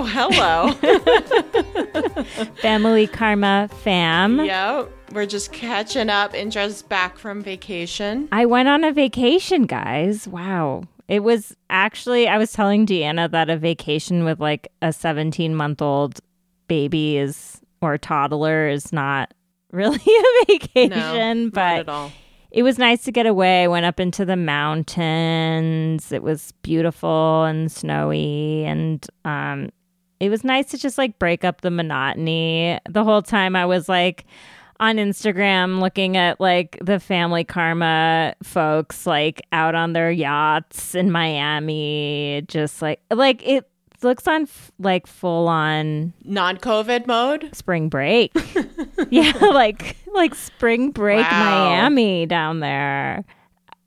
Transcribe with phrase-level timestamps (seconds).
[0.00, 0.72] Oh, hello.
[2.62, 4.44] Family Karma fam.
[4.44, 4.88] yep.
[5.12, 6.34] We're just catching up.
[6.36, 8.28] Indra's back from vacation.
[8.30, 10.28] I went on a vacation, guys.
[10.28, 10.84] Wow.
[11.08, 15.82] It was actually, I was telling Deanna that a vacation with like a 17 month
[15.82, 16.20] old
[16.68, 19.34] baby is, or toddler is not
[19.72, 20.90] really a vacation,
[21.46, 22.12] no, but not at all.
[22.52, 23.64] it was nice to get away.
[23.64, 26.12] I went up into the mountains.
[26.12, 29.70] It was beautiful and snowy and um
[30.20, 32.78] it was nice to just like break up the monotony.
[32.88, 34.24] The whole time I was like
[34.80, 41.10] on Instagram looking at like the family karma folks like out on their yachts in
[41.10, 43.68] Miami just like like it
[44.02, 47.50] looks on f- like full on Non-COVID mode.
[47.52, 48.32] spring break.
[49.10, 51.64] yeah, like like spring break Wow.
[51.70, 53.24] Miami down there.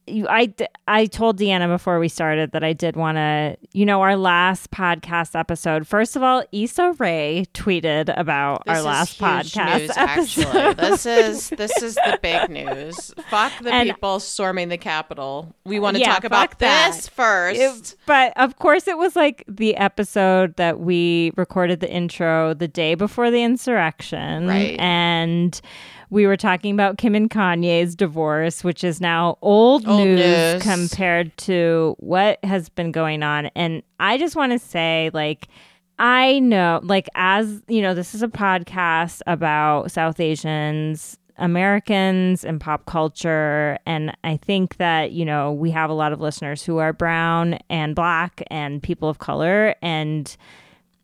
[0.07, 0.53] You, I,
[0.88, 4.71] I told Deanna before we started that I did want to, you know, our last
[4.71, 5.88] podcast episode.
[5.88, 9.91] First of all, Issa Rae tweeted about This our last podcast news.
[9.95, 13.13] Actually, this is this is the big news.
[13.29, 15.55] Fuck the And- people storming the Capitol.
[15.66, 16.94] We want to Yeah, talk about that.
[16.95, 17.59] this first.
[17.59, 22.67] It- but of course, it was like the episode that we recorded the intro the
[22.67, 24.47] day before the insurrection.
[24.47, 24.79] Right.
[24.79, 25.61] And
[26.11, 30.61] we were talking about Kim and Kanye's divorce, which is now old, Old news, news.
[30.61, 33.45] compared to what has been going on.
[33.55, 35.47] And I just want to say, like,
[35.97, 42.59] I know, like, as you know, this is a podcast about South Asians, Americans, and
[42.59, 43.77] pop culture.
[43.85, 47.57] And I think that, you know, we have a lot of listeners who are brown
[47.69, 49.75] and black and people of color.
[49.81, 50.35] And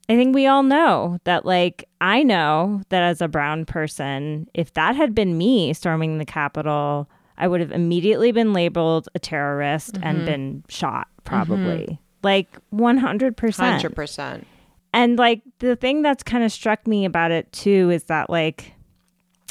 [0.10, 4.74] I think we all know that, like, I know that as a brown person, if
[4.74, 9.98] that had been me storming the Capitol, I would have immediately been labeled a terrorist
[10.02, 10.26] and mm-hmm.
[10.26, 11.24] been shot, mm-hmm.
[11.26, 12.00] probably.
[12.24, 13.56] Like 100%.
[13.56, 14.48] Hundred percent.
[14.94, 18.74] And like the thing that's kind of struck me about it too is that like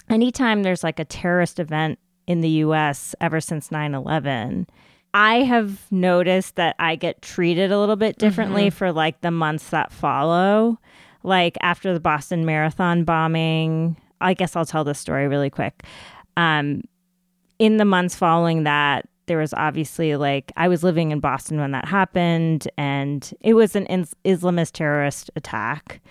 [0.09, 4.66] anytime there's like a terrorist event in the US ever since 9/11,
[5.16, 9.71] I have noticed that I get treated a little bit differently for like the months
[9.71, 10.78] that follow.
[11.22, 15.84] Like after the Boston Marathon bombing, I guess I'll tell this story really quick.
[16.37, 16.82] Um
[17.59, 21.71] in the months following that, there was obviously like I was living in Boston when
[21.71, 26.03] that happened, and it was an is- Islamist terrorist attack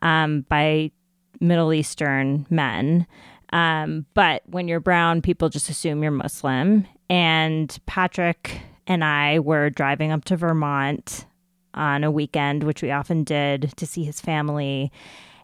[0.00, 0.90] um, by
[1.38, 3.06] Middle Eastern men.
[3.52, 6.86] Um, but when you're brown, people just assume you're Muslim.
[7.10, 11.26] And Patrick and I were driving up to Vermont
[11.74, 14.90] on a weekend, which we often did to see his family.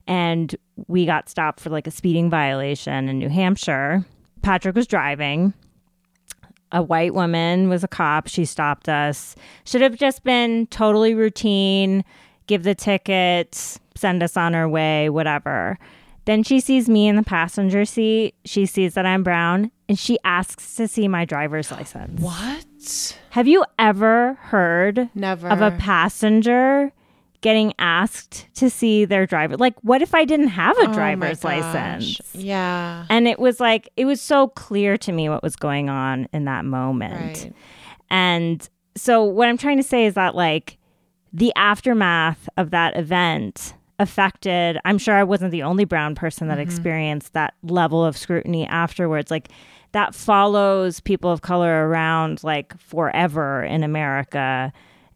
[0.06, 0.54] And
[0.88, 4.04] we got stopped for like a speeding violation in New Hampshire.
[4.42, 5.54] Patrick was driving.
[6.72, 8.26] A white woman was a cop.
[8.26, 9.36] She stopped us.
[9.64, 12.04] Should have just been totally routine,
[12.46, 15.78] give the ticket, send us on our way, whatever.
[16.24, 18.34] Then she sees me in the passenger seat.
[18.44, 22.20] She sees that I'm brown and she asks to see my driver's license.
[22.20, 23.18] What?
[23.30, 25.48] Have you ever heard Never.
[25.48, 26.92] of a passenger
[27.42, 29.56] getting asked to see their driver?
[29.58, 32.20] Like, what if I didn't have a Oh driver's license?
[32.32, 33.04] Yeah.
[33.10, 36.46] And it was like, it was so clear to me what was going on in
[36.46, 37.44] that moment.
[37.44, 37.52] Right.
[38.08, 40.78] And so, what I'm trying to say is that, like,
[41.32, 46.58] the aftermath of that event affected, I'm sure I wasn't the only brown person that
[46.58, 46.68] mm-hmm.
[46.68, 49.30] experienced that level of scrutiny afterwards.
[49.30, 49.48] Like,
[49.92, 54.72] that follows people of color around like forever in America.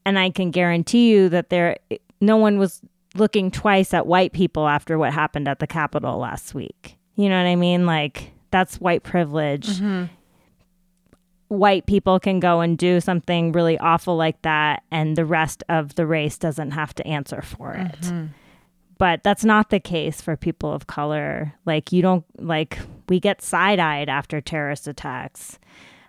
[0.06, 1.78] And I can guarantee you that there,
[2.20, 2.80] no one was
[3.16, 6.96] looking twice at white people after what happened at the Capitol last week.
[7.16, 7.86] You know what I mean?
[7.86, 10.04] Like, that's white privilege mm-hmm.
[11.48, 15.94] white people can go and do something really awful like that and the rest of
[15.96, 18.00] the race doesn't have to answer for it.
[18.00, 18.26] Mm-hmm.
[18.98, 21.54] But that's not the case for people of color.
[21.64, 22.78] Like you don't like
[23.08, 25.58] we get side-eyed after terrorist attacks.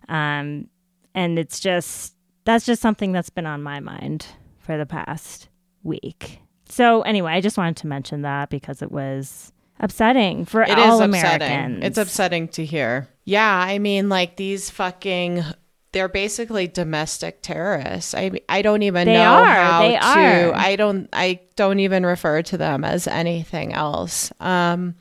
[0.08, 0.68] Um
[1.14, 2.16] and it's just
[2.46, 4.26] that's just something that's been on my mind
[4.58, 5.50] for the past
[5.84, 6.40] week.
[6.68, 10.96] So anyway, I just wanted to mention that because it was upsetting for It all
[10.96, 11.34] is Americans.
[11.44, 11.84] upsetting.
[11.84, 13.08] It's upsetting to hear.
[13.26, 15.44] Yeah, I mean, like these fucking.
[15.92, 18.14] They're basically domestic terrorists.
[18.14, 19.46] I I don't even They know are.
[19.56, 20.52] how They to.
[20.52, 20.54] are.
[20.56, 21.10] I don't.
[21.14, 24.32] I don't even refer to them as anything else.
[24.40, 24.96] Um,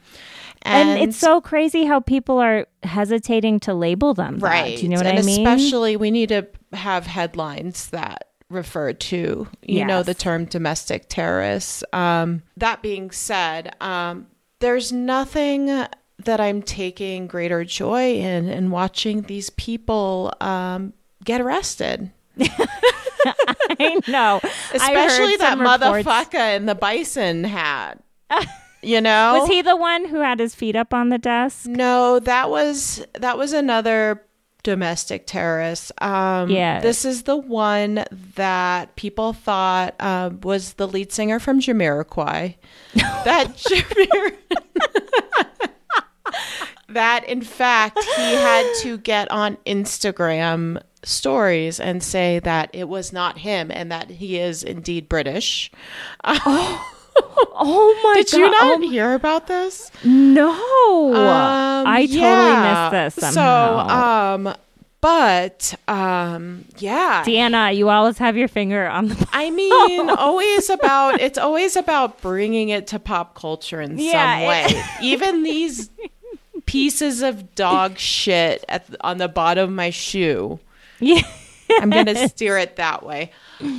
[0.62, 4.38] and, and, it's so crazy how people are hesitating to label them.
[4.40, 4.46] that.
[4.46, 4.76] right.
[4.76, 5.46] Do you know what and I mean?
[5.46, 11.84] Especially, we need to have headlines that refer to you know the term domestic terrorists.
[11.92, 14.26] Um, that being said, um,
[14.60, 15.86] there's nothing
[16.24, 20.92] that I'm taking greater joy in in watching these people um,
[21.24, 22.10] get arrested.
[22.40, 24.40] I know.
[24.72, 26.04] Especially that motherfucker.
[26.04, 28.02] motherfucker in the bison hat.
[28.80, 29.40] You know?
[29.40, 31.66] Was he the one who had his feet up on the desk?
[31.66, 34.22] No, that was that was another
[34.62, 35.90] domestic terrorist.
[36.00, 36.78] Um, Yeah.
[36.80, 38.04] this is the one
[38.36, 42.54] that people thought uh, was the lead singer from Jamiroquai.
[42.94, 44.36] that Jamir.
[46.88, 53.12] That in fact he had to get on Instagram stories and say that it was
[53.12, 55.70] not him and that he is indeed British.
[57.60, 58.38] Oh my Did god!
[58.38, 59.90] you not Oh, hear about this?
[60.04, 60.50] no,
[61.14, 62.90] Um, I totally yeah.
[62.92, 63.84] missed this somehow.
[64.44, 64.54] So, um,
[65.00, 67.24] but um, yeah.
[67.26, 69.28] Deanna, you always have your finger on the.
[69.32, 74.42] I mean, always about it's always about bringing it to pop culture in Yeah, some
[74.42, 74.82] it- way.
[75.02, 75.90] Even these
[76.68, 80.60] pieces of dog shit at on the bottom of my shoe.
[81.00, 81.22] Yeah.
[81.80, 83.30] I'm gonna steer it that way.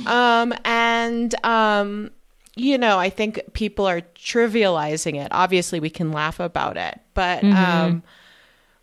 [0.06, 2.10] Um, and um,
[2.56, 5.28] you know, I think people are trivializing it.
[5.30, 8.02] Obviously, we can laugh about it, but um,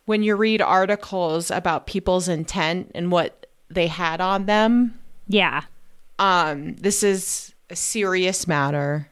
[0.05, 5.63] when you read articles about people's intent and what they had on them, Yeah.
[6.17, 9.09] um, this is a serious matter.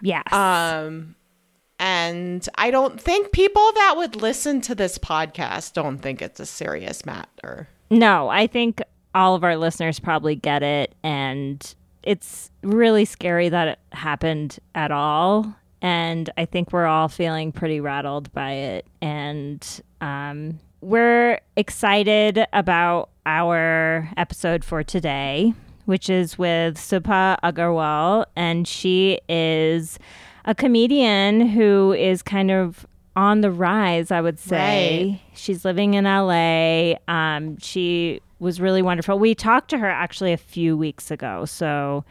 [0.00, 0.32] Yes.
[0.32, 1.14] Um,
[1.80, 6.44] and I don't think people that would listen to this podcast don't think it's a
[6.44, 7.68] serious matter.
[7.88, 8.82] No, I think
[9.14, 10.94] all of our listeners probably get it.
[11.02, 15.56] And it's really scary that it happened at all.
[15.80, 18.86] And I think we're all feeling pretty rattled by it.
[19.00, 19.66] And
[20.02, 25.54] um, we're excited about our episode for today,
[25.86, 28.26] which is with Subhah Agarwal.
[28.36, 29.98] And she is
[30.50, 35.10] a comedian who is kind of on the rise, I would say.
[35.10, 35.20] Right.
[35.38, 36.94] She's living in LA.
[37.06, 39.16] Um, she was really wonderful.
[39.16, 41.44] We talked to her actually a few weeks ago.
[41.44, 42.04] So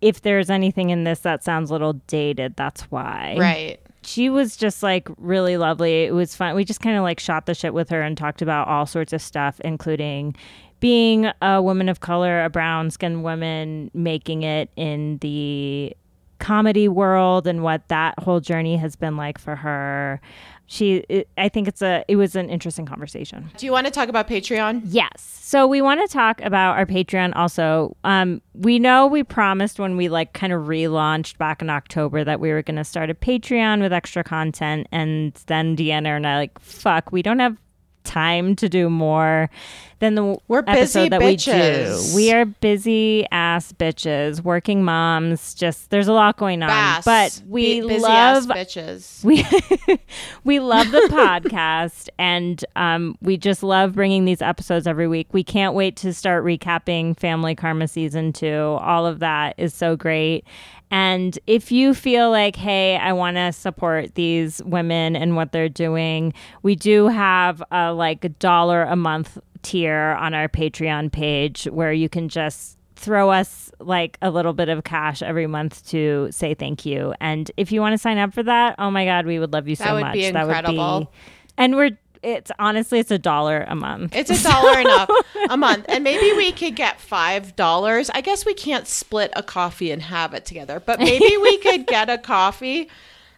[0.00, 3.36] if there's anything in this that sounds a little dated, that's why.
[3.38, 3.78] Right.
[4.02, 6.04] She was just like really lovely.
[6.04, 6.54] It was fun.
[6.54, 9.12] We just kind of like shot the shit with her and talked about all sorts
[9.12, 10.34] of stuff, including
[10.80, 15.94] being a woman of color, a brown skinned woman, making it in the
[16.38, 20.20] comedy world and what that whole journey has been like for her.
[20.70, 23.50] She, it, I think it's a, it was an interesting conversation.
[23.56, 24.82] Do you want to talk about Patreon?
[24.84, 25.10] Yes.
[25.18, 27.96] So we want to talk about our Patreon also.
[28.04, 32.38] Um, we know we promised when we like kind of relaunched back in October that
[32.38, 34.86] we were going to start a Patreon with extra content.
[34.92, 37.56] And then Deanna and I like, fuck, we don't have
[38.04, 39.48] time to do more
[40.00, 42.10] than the We're busy episode that we bitches.
[42.10, 42.16] do.
[42.16, 45.54] We are busy ass bitches, working moms.
[45.54, 47.04] Just there's a lot going on, Bass.
[47.04, 49.24] but we love ass bitches.
[49.24, 49.44] we
[50.44, 55.42] we love the podcast and um, we just love bringing these episodes every week we
[55.42, 60.44] can't wait to start recapping family karma season two all of that is so great
[60.90, 65.68] and if you feel like hey i want to support these women and what they're
[65.68, 71.64] doing we do have a like a dollar a month tier on our patreon page
[71.64, 76.28] where you can just throw us like a little bit of cash every month to
[76.30, 77.14] say thank you.
[77.20, 79.68] And if you want to sign up for that, oh my god, we would love
[79.68, 79.92] you so much.
[79.92, 81.12] That would be incredible.
[81.56, 84.14] and we're it's honestly it's a dollar a month.
[84.16, 85.08] It's a dollar enough
[85.50, 88.10] a month, and maybe we could get five dollars.
[88.10, 91.86] I guess we can't split a coffee and have it together, but maybe we could
[91.86, 92.88] get a coffee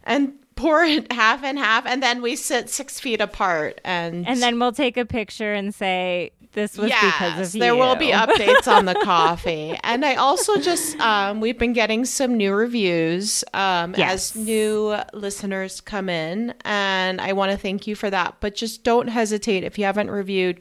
[0.04, 4.40] and pour it half and half, and then we sit six feet apart, and and
[4.42, 7.60] then we'll take a picture and say this was because of you.
[7.60, 9.78] there will be updates on the coffee.
[9.84, 14.34] And I also just um, we've been getting some new reviews um, Yes.
[14.34, 18.36] as new listeners come in, and I want to thank you for that.
[18.40, 20.60] But just don't hesitate if you haven't reviewed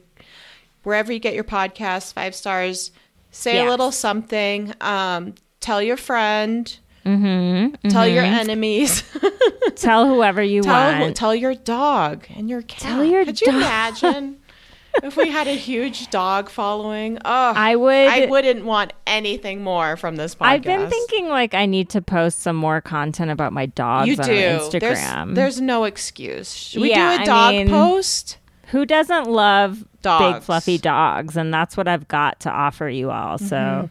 [0.84, 2.90] wherever you get your podcast, five stars.
[3.32, 3.66] Say Yes.
[3.66, 4.72] a little something.
[4.80, 6.76] Um, tell your friend.
[7.04, 9.02] Mm-hmm, Tell your enemies.
[9.76, 11.16] Tell whoever you tell want.
[11.16, 12.80] tell your dog and your cat.
[12.80, 14.38] Tell your Could you imagine
[15.02, 17.16] if we had a huge dog following?
[17.24, 20.46] Oh, I would I wouldn't want anything more from this podcast.
[20.46, 24.16] I've been thinking like I need to post some more content about my dogs you
[24.18, 24.32] on do.
[24.34, 25.26] Instagram.
[25.26, 26.52] There's, there's no excuse.
[26.52, 28.36] Should we Yeah, do a dog mean- post?
[28.66, 33.36] who doesn't love big fluffy dogs and that's what i've got to offer you all
[33.36, 33.86] so Mm-hmm.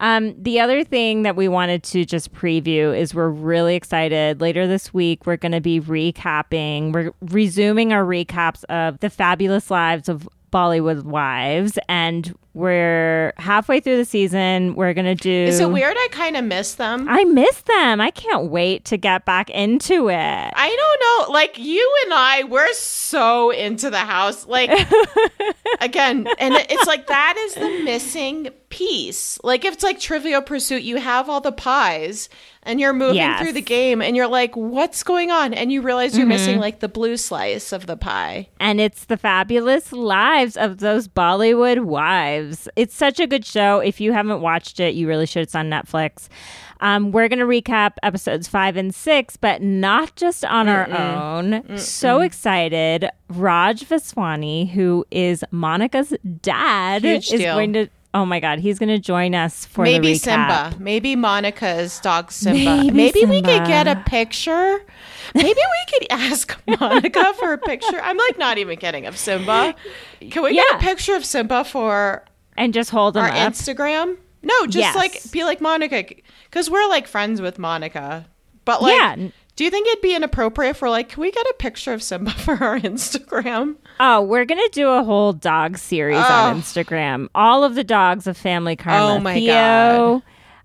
[0.00, 4.40] Um, the other thing that we wanted to just preview is we're really excited.
[4.40, 9.70] Later this week we're going to be recapping we're resuming our recaps of the fabulous
[9.70, 14.74] lives of bollywood wives and We're halfway through the season.
[14.74, 15.30] We're gonna do.
[15.30, 15.94] Is it weird?
[15.96, 17.06] I kind of miss them.
[17.08, 18.00] I miss them.
[18.00, 20.14] I can't wait to get back into it.
[20.16, 21.32] I don't know.
[21.32, 24.44] Like you and I, we're so into the house.
[24.46, 24.70] Like
[25.80, 29.38] again, and it's like that is the missing piece.
[29.44, 32.28] Like if it's like Trivial Pursuit, you have all the pies
[32.64, 33.40] and you're moving Yes.
[33.40, 35.54] through the game and you're like, what's going on?
[35.54, 36.28] And you realize you're Mm-hmm.
[36.28, 38.48] missing like the blue slice of the pie.
[38.60, 42.47] and it's the fabulous lives of those Bollywood wives.
[42.76, 43.80] It's such a good show.
[43.80, 45.42] If you haven't watched it, you really should.
[45.42, 46.28] It's on Netflix.
[46.80, 51.76] Um, we're going to recap episodes five and six, but not just on our own.
[51.78, 53.08] So excited.
[53.28, 57.54] Raj Vaswani, who is Monica's dad, Huge is deal.
[57.54, 57.88] going to.
[58.14, 60.70] Oh my God, he's going to join us for Maybe the recap.
[60.70, 60.76] Simba.
[60.82, 62.58] Maybe Monica's dog Simba.
[62.84, 64.80] Maybe Maybe, we could get a picture.
[65.34, 68.00] Maybe we could ask Monica for a picture.
[68.00, 69.74] I'm like not even kidding of Simba.
[70.30, 70.62] Can we Yeah.
[70.70, 72.24] get a picture of Simba for
[72.58, 73.34] And just hold him our up.
[73.52, 74.16] Instagram?
[74.42, 74.94] No, just Yes.
[74.96, 76.04] like be like Monica
[76.44, 78.26] because we're like friends with Monica.
[78.64, 79.16] But like, Yeah.
[79.56, 82.30] do you think it'd be inappropriate for like, can we get a picture of Simba
[82.44, 83.76] for our Instagram?
[83.98, 86.20] Oh, we're gonna do a whole dog series Oh.
[86.34, 87.28] on Instagram.
[87.34, 89.14] All of the dogs of Family Karma.
[89.14, 90.22] Oh my Theo,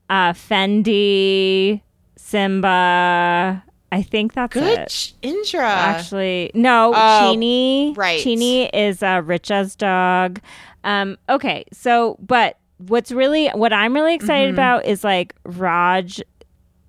[0.10, 1.82] Uh, Fendi,
[2.18, 3.64] Simba.
[3.92, 5.14] I think that's Good, it.
[5.22, 5.66] Indra.
[5.70, 6.94] Actually, no.
[6.96, 7.94] Oh, Chini.
[7.96, 8.20] right.
[8.20, 10.40] Chini is uh, Richa's dog.
[10.84, 14.56] Um, okay, so but what's really what I'm really excited Mm-hmm.
[14.56, 16.22] about is like Raj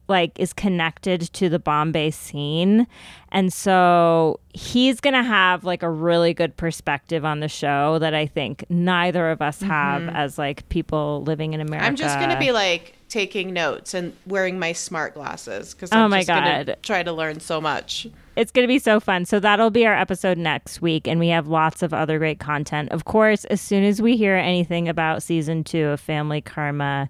[0.07, 2.87] like is connected to the Bombay scene.
[3.33, 8.13] And so he's going to have like a really good perspective on the show that
[8.13, 11.85] I think neither of us have as like people living in America.
[11.85, 11.87] Mm-hmm.
[11.87, 16.11] I'm just gonna be like taking notes and wearing my smart glasses because Oh I'm
[16.11, 16.77] my just gonna God.
[16.83, 18.07] try to learn so much.
[18.37, 19.25] It's going to be so fun.
[19.25, 21.07] So that'll be our episode next week.
[21.07, 22.91] And we have lots of other great content.
[22.91, 27.09] Of course, as soon as we hear anything about season two of Family Karma,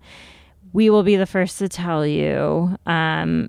[0.73, 2.77] we will be the first to tell you.
[2.87, 3.49] Um,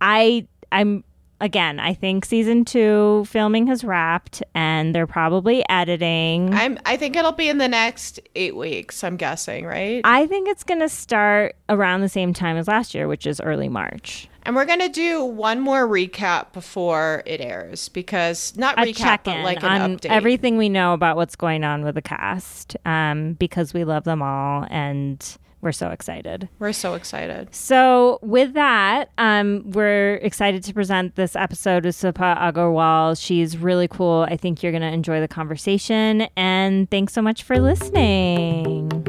[0.00, 1.04] I, I'm,
[1.42, 6.54] again, I think season two filming has wrapped and they're probably editing.
[6.54, 6.78] I'm.
[6.86, 9.04] I think it'll be in the next eight weeks.
[9.04, 10.00] I'm guessing, right?
[10.04, 13.40] I think it's going to start around the same time as last year, which is
[13.40, 14.28] early March.
[14.44, 19.38] and we're gonna do one more recap before it airs because not a recap, but
[19.44, 20.10] like an on update.
[20.10, 24.20] everything we know about what's going on with the cast um, because we love them
[24.20, 26.48] all and we're so excited.
[26.58, 27.54] We're so excited.
[27.54, 33.18] So, with that, um, we're excited to present this episode with Subhah Agarwal.
[33.18, 34.26] She's really cool.
[34.28, 36.26] I think you're going to enjoy the conversation.
[36.36, 39.01] And thanks so much for listening.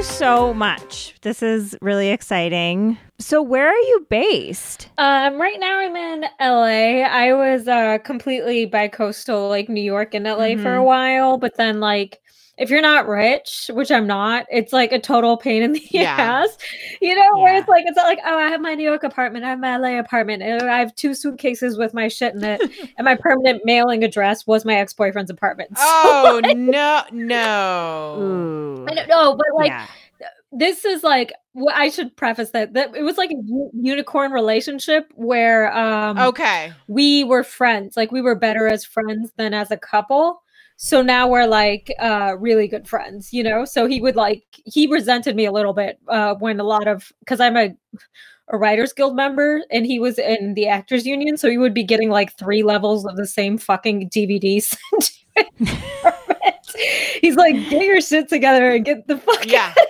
[0.00, 1.14] You so much.
[1.20, 2.96] This is really exciting.
[3.18, 4.88] So, where are you based?
[4.96, 7.04] Um, right now I'm in LA.
[7.06, 11.80] I was uh completely bi-coastal, like New York and LA for a while, but then
[11.80, 12.18] like
[12.58, 16.16] if you're not rich, which I'm not, it's like a total pain in the Yeah.
[16.44, 16.58] ass.
[17.00, 19.44] You know, where it's like it's not like, oh, I have my New York apartment,
[19.44, 22.60] I have my LA apartment, and I have two suitcases with my shit in it,
[22.98, 25.70] and my permanent mailing address was my ex-boyfriend's apartment.
[25.78, 28.16] So, Oh no, no.
[28.20, 28.86] Ooh.
[28.88, 29.86] I don't know, but like yeah.
[30.52, 34.32] this is like well, I should preface that that it was like a u- unicorn
[34.32, 36.72] relationship where um Okay.
[36.88, 40.42] we were friends like we were better as friends than as a couple
[40.82, 44.86] so now we're like uh really good friends you know so he would like he
[44.86, 47.68] resented me a little bit uh when a lot of because i'm a
[48.48, 51.84] a writers guild member and he was in the actors union so he would be
[51.84, 56.56] getting like three levels of the same fucking dvd sent to his apartment.
[57.20, 59.74] he's like get your shit together and get the fuck Yeah.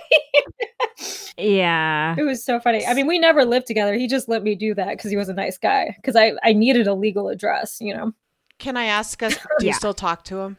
[1.37, 2.15] Yeah.
[2.19, 2.85] it was so funny.
[2.85, 3.95] I mean, we never lived together.
[3.95, 5.95] He just let me do that because he was a nice guy.
[5.95, 8.11] Because I I needed a legal address, you know.
[8.59, 9.35] Can I ask us?
[9.57, 10.57] Do you still talk to him?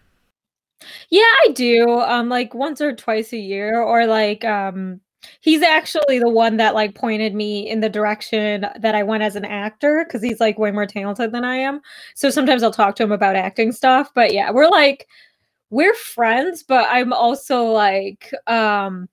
[1.10, 2.00] Yeah, I do.
[2.00, 5.00] Um, like once or twice a year, or like um,
[5.40, 9.36] he's actually the one that like pointed me in the direction that I went as
[9.36, 11.80] an actor because he's like way more talented than I am.
[12.14, 14.10] So sometimes I'll talk to him about acting stuff.
[14.14, 15.06] But yeah, we're like
[15.70, 19.08] we're friends, but I'm also like um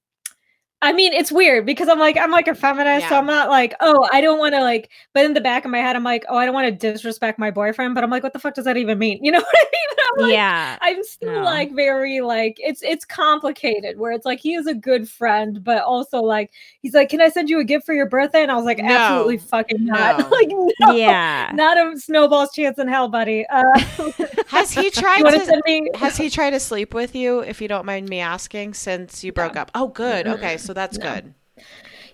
[0.81, 3.73] I mean, it's weird because I'm like I'm like a feminist, so I'm not like,
[3.81, 4.89] oh, I don't want to like.
[5.13, 7.37] But in the back of my head, I'm like, oh, I don't want to disrespect
[7.37, 7.95] my boyfriend.
[7.95, 9.19] But I'm like, what the fuck does that even mean?
[9.29, 9.97] You know what I mean?
[9.99, 10.77] I'm like, yeah.
[10.81, 11.43] I'm still No.
[11.43, 15.83] like very like it's it's complicated where it's like he is a good friend, but
[15.83, 18.41] also like he's like, Can I send you a gift for your birthday?
[18.41, 18.85] And I was like, No.
[18.95, 20.19] Absolutely fucking not.
[20.19, 20.29] No.
[20.29, 20.47] like
[20.79, 21.51] no, Yeah.
[21.53, 23.45] not a snowball's chance in hell, buddy.
[23.49, 23.63] Uh
[24.47, 25.23] Has he tried
[25.65, 27.41] me Has he tried to sleep with you?
[27.41, 29.69] If you don't mind me asking, since you broke up.
[29.75, 30.25] Oh, good.
[30.27, 31.13] Okay, so that's No.
[31.13, 31.33] good.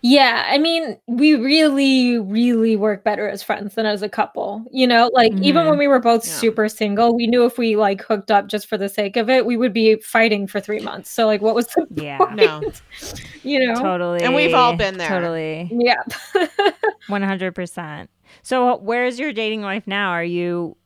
[0.01, 4.63] Yeah, I mean, we really, really work better as friends than as a couple.
[4.71, 5.69] You know, like even Mhm.
[5.69, 6.33] when we were both Yeah.
[6.33, 9.45] super single, we knew if we like hooked up just for the sake of it,
[9.45, 11.09] we would be fighting for three months.
[11.09, 12.17] So, like, what was the Yeah.
[12.17, 12.35] point?
[12.35, 12.61] No.
[13.43, 13.75] You know?
[13.81, 14.21] Totally.
[14.23, 15.09] And we've all been there.
[15.09, 15.69] Totally.
[15.71, 16.01] Yeah.
[17.07, 18.09] 100%.
[18.41, 20.09] So, where's your dating life now?
[20.11, 20.77] Are you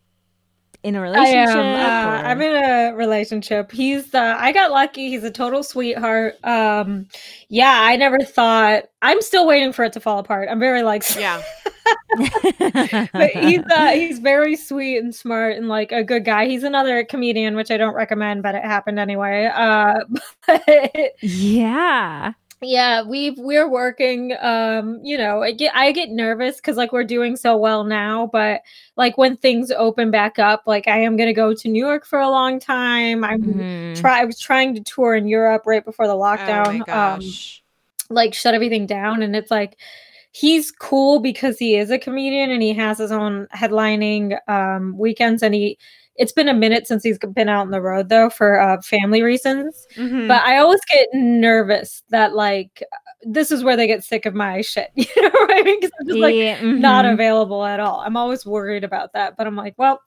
[0.84, 1.56] in a relationship?
[1.56, 2.26] I am.
[2.26, 3.72] Uh, I'm in a relationship.
[3.72, 4.14] He's.
[4.14, 5.10] Uh, I got lucky.
[5.10, 6.36] He's a total sweetheart.
[6.44, 7.08] Um,
[7.50, 7.80] yeah.
[7.82, 8.86] I never thought.
[9.02, 10.50] I'm still waiting for it to fall apart.
[10.50, 11.04] I'm very like.
[11.20, 11.42] Yeah.
[13.14, 16.48] but he's uh, he's very sweet and smart and like a good guy.
[16.48, 19.50] He's another comedian, which I don't recommend, but it happened anyway.
[19.54, 20.00] Uh,
[20.48, 22.34] but yeah.
[22.62, 24.34] Yeah, we've we're working.
[24.42, 28.28] Um, you know, I get I get nervous because like we're doing so well now,
[28.34, 28.62] but
[28.98, 32.20] like when things open back up, like I am gonna go to New York for
[32.20, 33.24] a long time.
[33.24, 33.96] I'm Mhm.
[33.96, 34.22] try.
[34.22, 36.94] I was trying to tour in Europe right before the Oh lockdown.
[36.94, 37.22] um,
[38.10, 39.78] like shut everything down and it's like
[40.32, 45.44] he's cool because he is a comedian and he has his own headlining um weekends
[45.44, 45.78] and he
[46.20, 49.22] it's been a minute since he's been out on the road though for uh, family
[49.24, 50.28] reasons Mhm.
[50.28, 52.84] but i always get nervous that like
[53.24, 55.92] this is where they get sick of my shit you know what i mean because
[56.00, 57.14] i'm just like Yeah, not mhm.
[57.14, 60.00] available at all i'm always worried about that but i'm like well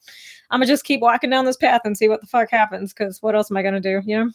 [0.50, 3.20] i'm gonna just keep walking down this path and see what the fuck happens because
[3.22, 4.30] what else am i gonna do you know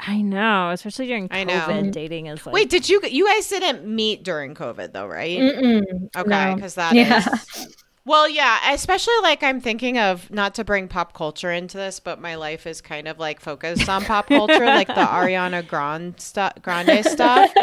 [0.00, 1.90] I know, especially during COVID, I COVID, know.
[1.92, 2.52] dating is like.
[2.52, 5.38] Wait, did you you guys didn't meet during COVID though, right?
[5.38, 6.54] Mm-mm, Okay, no.
[6.56, 7.76] because that is.
[8.06, 8.10] Yeah.
[8.10, 12.20] Well, yeah, especially like I'm thinking of not to bring pop culture into this, but
[12.20, 16.52] my life is kind of like focused on pop culture, like the Ariana Grande stuff,
[16.62, 17.54] Grande stuff.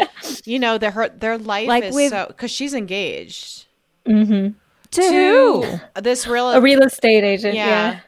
[0.44, 3.66] You know, their her their life Like is so because she's engaged
[4.06, 4.48] hmm
[4.90, 6.50] to to this real.
[6.50, 8.00] a real estate agent yeah, yeah.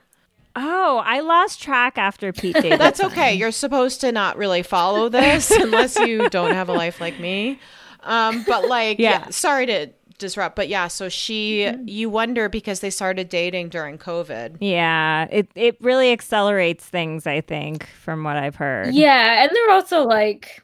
[0.54, 2.78] Oh, I lost track after Pete Davidson.
[2.78, 3.34] that's okay.
[3.34, 7.60] You're supposed to not really follow this unless you don't have a life like me.
[8.02, 9.24] Um, but like, yeah.
[9.26, 9.30] Yeah.
[9.30, 10.88] sorry to disrupt, but yeah.
[10.88, 11.88] So she, Mm-hmm.
[11.88, 14.56] you wonder because they started dating during COVID.
[14.60, 17.26] Yeah, it it really accelerates things.
[17.26, 18.94] I think, from what I've heard.
[18.94, 20.62] Yeah, and they're also like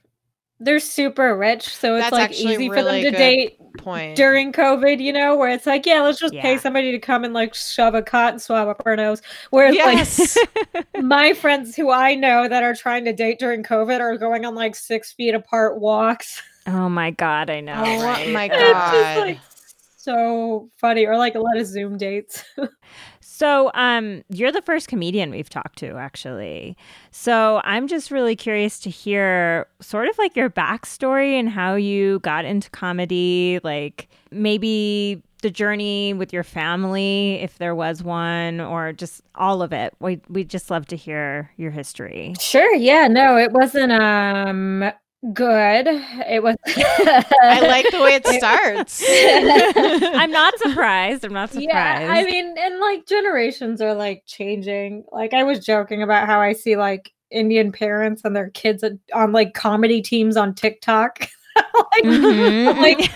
[0.61, 4.17] they're super rich, so it's That's like actually easy for them to date Point.
[4.17, 7.35] during COVID, you know, where it's like, yeah, let's just pay somebody to come and
[7.35, 9.23] like shove a cotton swab up our nose.
[9.51, 10.39] Whereas yes.
[10.75, 14.45] like my friends who I know that are trying to date during COVID are going
[14.45, 16.41] on like six feet apart walks.
[16.67, 17.83] Oh my god, I know.
[17.85, 18.29] Oh right?
[18.29, 19.19] my It's just God.
[19.19, 19.41] like
[19.97, 21.07] so funny.
[21.07, 22.45] Or like a lot of Zoom dates.
[23.25, 26.77] So, um, you're the first comedian we've talked to, actually.
[27.11, 32.21] So, I'm just really curious to hear sort of like your backstory and how you
[32.21, 38.93] got into comedy, like maybe the journey with your family, if there was one, or
[38.93, 39.95] just all of it.
[39.99, 42.35] We we just love to hear your history.
[42.39, 44.93] Sure, yeah, no, it wasn't um
[45.33, 45.87] good.
[46.29, 49.03] It was I like the way it starts.
[50.19, 51.25] I'm not surprised.
[51.25, 51.69] I'm not surprised.
[51.71, 55.05] Yeah, I mean, and like generations are like changing.
[55.13, 59.33] Like I was joking about how I see like Indian parents and their kids on
[59.33, 61.21] like comedy teams on TikTok,
[61.57, 62.77] like, Mhm.
[62.79, 63.11] like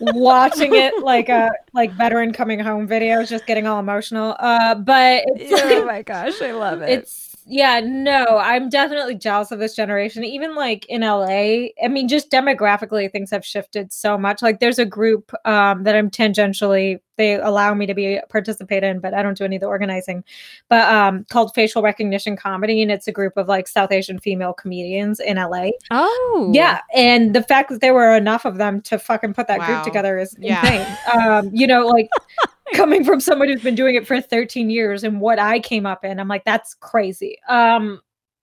[0.00, 4.34] watching it like a like veteran coming home videos, just getting all emotional.
[4.38, 6.90] Uh, but it's, oh my gosh, I love it.
[6.90, 12.06] it's yeah no i'm definitely jealous of this generation even like in la i mean
[12.06, 17.00] just demographically things have shifted so much like there's a group um that i'm tangentially
[17.16, 20.22] they allow me to be participate in but i don't do any of the organizing
[20.68, 24.52] but um called facial recognition comedy and it's a group of like south asian female
[24.52, 28.96] comedians in la oh yeah and the fact that there were enough of them to
[28.96, 29.66] fucking put that Wow.
[29.66, 30.62] group together is Yeah.
[30.72, 32.08] insane um you know like
[32.74, 36.04] coming from someone who's been doing it for 13 years and what I came up
[36.04, 37.38] in, I'm like, that's crazy.
[37.48, 38.00] Um,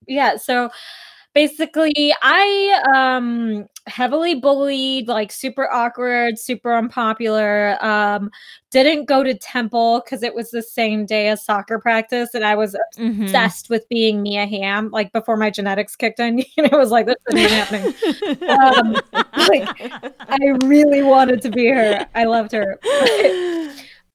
[0.07, 0.69] yeah, so
[1.33, 7.77] basically I um heavily bullied, like super awkward, super unpopular.
[7.83, 8.31] Um,
[8.71, 12.55] didn't go to temple because it was the same day as soccer practice, and I
[12.55, 13.23] was Mhm.
[13.23, 16.39] obsessed with being Mia Hamm, like before my genetics kicked in.
[16.57, 17.93] You know, it was like this isn't happening.
[18.49, 18.95] Um,
[19.47, 19.91] like
[20.29, 22.05] I really wanted to be her.
[22.15, 22.79] I loved her.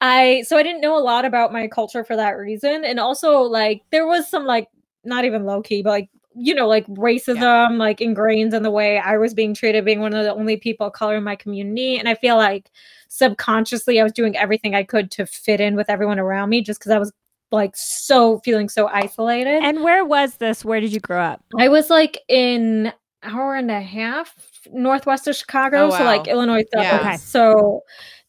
[0.03, 3.39] I so I didn't know a lot about my culture for that reason, and also
[3.39, 4.69] like there was some like
[5.05, 8.99] not even low key, but like you know like racism like ingrained in the way
[8.99, 11.97] I was being treated, being one of the only people of color in my community,
[11.99, 12.69] and I feel like
[13.09, 16.81] subconsciously I was doing everything I could to fit in with everyone around me, just
[16.81, 17.13] because I was
[17.53, 19.63] like so feeling so isolated.
[19.63, 20.65] And where was this?
[20.65, 21.45] Where did you grow up?
[21.59, 24.35] I was like in hour and a half
[24.73, 26.27] northwest of Chicago, Oh, so like.
[26.27, 26.65] Illinois.
[26.75, 26.99] Yeah.
[27.01, 27.17] Okay.
[27.19, 27.83] So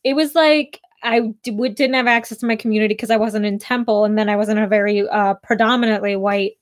[0.04, 3.46] it was like I d- would, didn't have access to my community because I wasn't
[3.46, 6.54] in Temple, and then I was in a very uh, predominantly white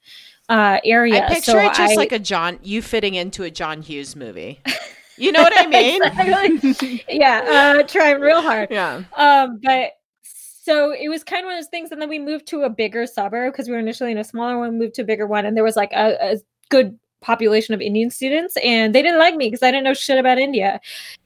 [0.49, 1.25] uh, area.
[1.25, 4.15] I picture so it just I- like a John, you fitting into a John Hughes
[4.15, 4.59] movie.
[5.17, 6.01] You know what I mean?
[6.03, 7.03] Exactly.
[7.09, 8.69] yeah, uh, trying real hard.
[8.71, 9.03] yeah.
[9.15, 9.91] Um, but
[10.23, 12.69] so it was kind of one of those things, and then we moved to a
[12.69, 15.45] bigger suburb because we were initially in a smaller one, moved to a bigger one,
[15.45, 16.37] and there was like a, a
[16.69, 20.17] good population of Indian students, and they didn't like me because I didn't know shit
[20.17, 20.79] about India.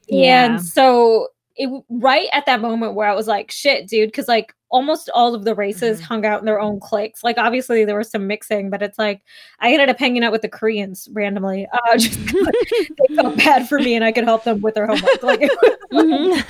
[0.08, 0.44] Yeah.
[0.44, 4.54] And so it right at that moment where I was like, shit, dude, because like
[4.68, 6.04] almost all of the races Mhm.
[6.04, 7.22] hung out in their own cliques.
[7.24, 9.22] Like obviously there was some mixing, but it's like
[9.60, 11.66] I ended up hanging out with the Koreans randomly.
[11.72, 12.18] Uh just
[13.08, 15.22] they felt bad for me and I could help them with their homework.
[15.22, 15.40] Like
[15.92, 16.42] Mhm.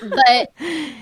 [0.00, 0.52] but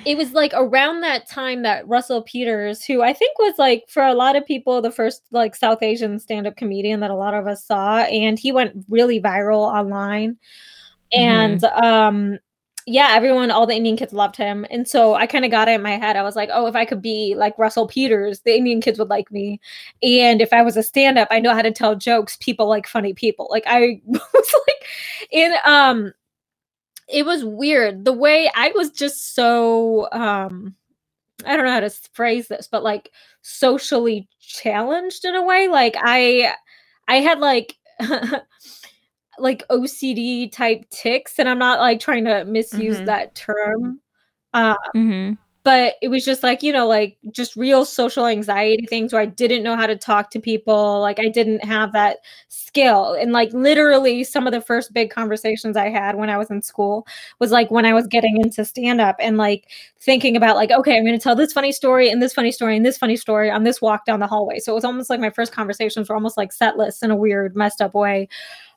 [0.07, 4.03] it was like around that time that Russell Peters, who I think was like for
[4.03, 7.47] a lot of people the first like South Asian stand-up comedian that a lot of
[7.47, 10.39] us saw, and he went really viral online.
[11.13, 12.39] And um
[12.89, 14.65] yeah, everyone, all the Indian kids loved him.
[14.71, 16.15] And so I kind of got it in my head.
[16.15, 19.09] I was like, oh, if I could be like Russell Peters, the Indian kids would
[19.09, 19.61] like me.
[20.05, 22.37] And if I was a stand up, I know how to tell jokes.
[22.37, 23.49] People like funny people.
[23.51, 24.87] Like I was like,
[25.33, 26.13] in, um,
[27.09, 28.05] it was weird.
[28.05, 30.77] The way I was just so, um,
[31.45, 33.11] I don't know how to phrase this, but like
[33.43, 35.67] socially challenged in a way.
[35.67, 36.55] Like I,
[37.09, 37.77] I had like,
[39.39, 43.07] like OCD type ticks, and I'm not like trying to misuse Mhm.
[43.07, 44.01] that term.
[44.55, 45.37] Uh, Mhm.
[45.65, 49.27] but it was just like, you know, like just real social anxiety things where I
[49.27, 51.01] didn't know how to talk to people.
[51.01, 52.19] Like I didn't have that
[52.49, 53.15] skill.
[53.15, 56.63] And like literally some of the first big conversations I had when I was in
[56.63, 57.05] school
[57.41, 59.67] was like when I was getting into stand up and like
[60.01, 62.77] thinking about like, okay, I'm going to tell this funny story and this funny story
[62.77, 64.61] and this funny story on this walk down the hallway.
[64.61, 67.17] So it was almost like my first conversations were almost like set lists in a
[67.17, 68.29] weird, messed up way.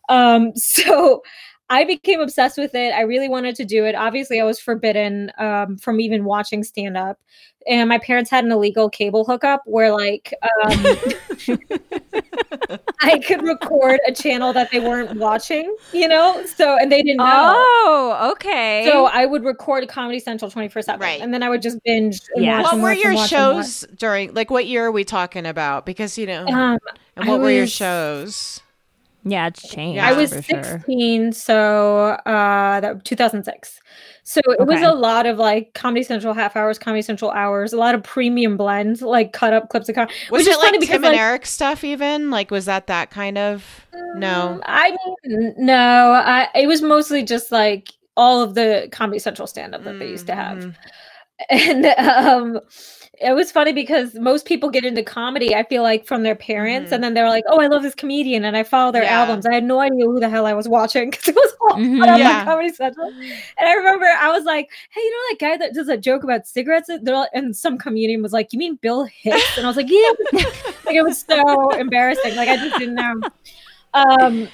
[0.10, 1.24] Um, so
[1.70, 2.94] I became obsessed with it.
[2.94, 3.96] I really wanted to do it.
[3.96, 7.20] Obviously, I was forbidden um, from even watching stand up.
[7.68, 10.34] And my parents had an illegal cable hookup where, like,
[10.66, 10.96] um,
[13.02, 16.44] I could record a channel that they weren't watching, you know?
[16.56, 17.26] So, and they didn't know.
[17.28, 18.86] Oh, okay.
[18.90, 21.00] So I would record Comedy Central 24 7.
[21.00, 21.22] Right.
[21.22, 22.20] And then I would just binge.
[22.36, 22.58] And Yeah.
[22.58, 23.66] watch What and were watch your watch and watch.
[23.66, 24.34] shows during?
[24.34, 25.86] Like, what year are we talking about?
[25.86, 26.80] Because you know, Um,
[27.16, 28.62] and I what were your shows?
[29.24, 29.98] Yeah, it's changed.
[29.98, 30.64] Yeah, I was for sure.
[30.64, 33.80] 16, so uh that 2006.
[34.24, 37.78] So it was a lot of like Comedy Central half hours, Comedy Central hours, a
[37.78, 40.72] lot of premium blends, like cut up clips of com- Was which it is funny
[40.78, 41.84] like because and like, Eric stuff?
[41.84, 43.88] Even like, was that that kind of?
[44.16, 44.54] No.
[44.54, 49.48] um, I mean, no, I, it was mostly just like all of the Comedy Central
[49.48, 50.58] stand up that they used to have.
[50.60, 50.76] Mhm.
[51.50, 52.60] and um
[53.22, 56.90] it was funny because most people get into comedy i feel like from their parents
[56.90, 56.96] Mhm.
[56.96, 59.20] and then they're like oh i love this comedian and i follow their Yeah.
[59.22, 61.78] albums i had no idea who the hell i was watching because it was all
[61.78, 62.00] Mhm.
[62.00, 62.46] put up Yeah.
[62.46, 65.90] comedy central and i remember i was like hey you know that guy that does
[65.90, 69.58] a joke about cigarettes They're all- and some comedian was like you mean bill hicks
[69.58, 70.12] and i was like yeah
[70.86, 73.16] like it was so embarrassing like i just didn't know
[73.94, 74.48] um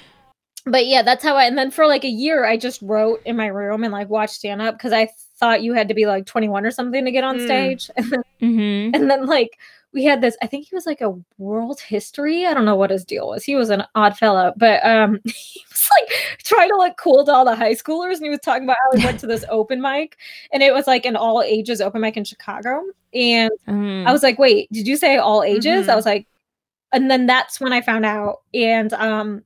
[0.64, 3.36] but yeah that's how i and then for like a year i just wrote in
[3.36, 6.26] my room and like watched stand up because i thought you had to be like
[6.26, 7.42] 21 or something to get on Mm.
[7.42, 8.90] stage and then, Mhm.
[8.94, 9.58] and then like
[9.92, 12.90] we had this i think he was like a world history i don't know what
[12.90, 16.76] his deal was he was an odd fellow but um he was like trying to
[16.76, 19.18] look cool to all the high schoolers and he was talking about how he went
[19.20, 20.16] to this open mic
[20.52, 22.82] and it was like an all ages open mic in chicago
[23.14, 24.06] and Mhm.
[24.06, 25.88] I was like, wait, did you say all ages?
[25.88, 25.96] I Mhm.
[25.96, 26.26] was like,
[26.92, 28.42] and then that's when I found out.
[28.54, 29.42] And um,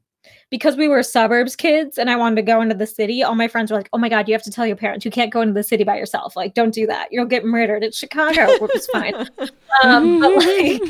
[0.50, 3.46] because we were suburbs kids and I wanted to go into the city, all my
[3.48, 5.40] friends were like, oh my God, you have to tell your parents you can't go
[5.40, 6.34] into the city by yourself.
[6.34, 7.08] Like, don't do that.
[7.12, 7.84] You'll get murdered.
[7.84, 9.28] It's Chicago, which is fine.
[9.84, 10.82] Um, but like,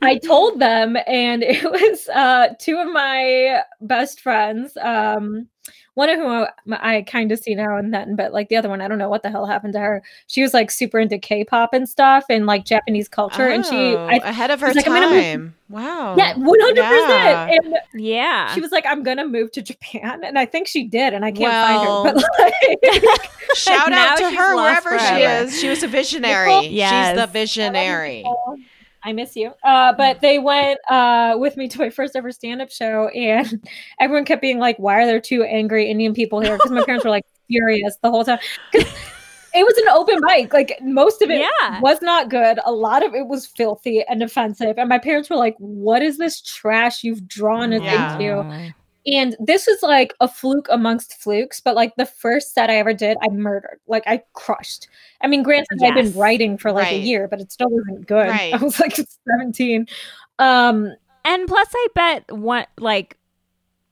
[0.00, 4.76] I told them, and it was uh, two of my best friends.
[4.80, 5.48] Um,
[5.94, 8.68] one of whom I, I kind of see now and then, but like the other
[8.68, 10.02] one, I don't know what the hell happened to her.
[10.26, 14.06] She was like super into K-pop and stuff, and like Japanese culture, and she, Oh,
[14.06, 15.54] I, ahead of her she's like, "I'm move- time.
[15.70, 16.16] Wow.
[16.16, 17.46] yeah, one hundred Yeah.
[17.46, 17.64] percent.
[17.94, 18.54] And yeah.
[18.54, 21.30] she was like, "I'm gonna move to Japan," and I think she did, and I
[21.32, 22.22] can't Well, find her.
[22.22, 25.58] But like, Shout out to her lost wherever she is.
[25.60, 26.46] She was a visionary.
[26.48, 27.30] Nicole- She's the Yes.
[27.30, 28.24] visionary.
[29.04, 29.52] I miss you.
[29.62, 33.68] Uh, but they went uh, with me to my first ever stand up show, and
[34.00, 36.56] everyone kept being like, Why are there two angry Indian people here?
[36.56, 38.38] Because my parents were like furious the whole time.
[38.72, 38.84] 'Cause
[39.56, 40.52] it was an open mic.
[40.52, 41.80] Like, most of it Yeah.
[41.80, 42.58] was not good.
[42.64, 44.78] A lot of it was filthy and offensive.
[44.78, 48.14] And my parents were like, What is this trash you've drawn us Yeah.
[48.18, 48.74] into?
[49.06, 52.94] And this was like a fluke amongst flukes, but like the first set I ever
[52.94, 53.78] did, I murdered.
[53.86, 54.88] Like I crushed.
[55.20, 57.02] I mean, granted, I'd been writing for like Right.
[57.02, 58.28] a year, but it still wasn't good.
[58.30, 58.54] Right.
[58.54, 59.86] I was like 17.
[60.38, 60.90] Um,
[61.24, 63.18] And plus, I bet what like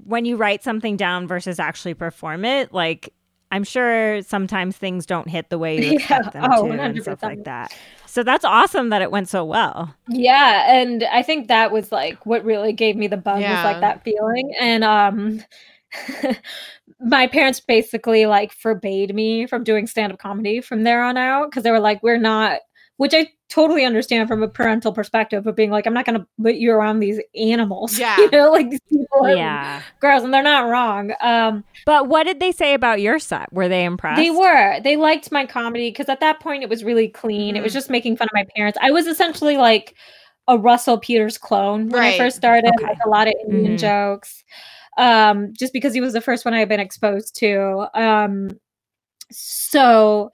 [0.04, 3.12] when you write something down versus actually perform it, like
[3.50, 5.92] I'm sure sometimes things don't hit the way you Yeah.
[5.98, 7.72] expect them Oh, to and stuff like that.
[8.12, 9.94] So that's awesome that it went so well.
[10.06, 13.80] yeah, and I think that was like what really gave me the bug was like
[13.80, 14.52] that feeling.
[14.60, 15.42] And um
[17.00, 21.62] my parents basically like forbade me from doing stand-up comedy from there on out because
[21.62, 22.60] they were like we're not
[22.98, 26.26] which i totally understand from a parental perspective of being like i'm not going to
[26.42, 28.16] put you around these animals Yeah.
[28.18, 29.82] you know like these people are Yeah.
[30.00, 33.52] gross and they're not wrong um But what did they say about your set?
[33.52, 34.20] Were they impressed?
[34.20, 37.62] they were they liked my comedy because at that point it was really clean it
[37.62, 37.74] was Mhm.
[37.74, 39.94] just making fun of my parents i was essentially like
[40.48, 42.14] a russell peters clone when Right.
[42.14, 42.86] i first started Okay.
[42.86, 43.78] like a lot of indian Mhm.
[43.78, 44.44] jokes
[44.98, 48.48] um just because he was the first one i had been exposed to um
[49.30, 50.30] so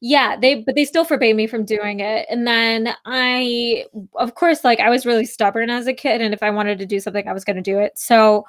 [0.00, 3.84] yeah they but they still forbade me from doing it and then i
[4.14, 6.86] of course like i was really stubborn as a kid and if i wanted to
[6.86, 8.44] do something i was going to do it so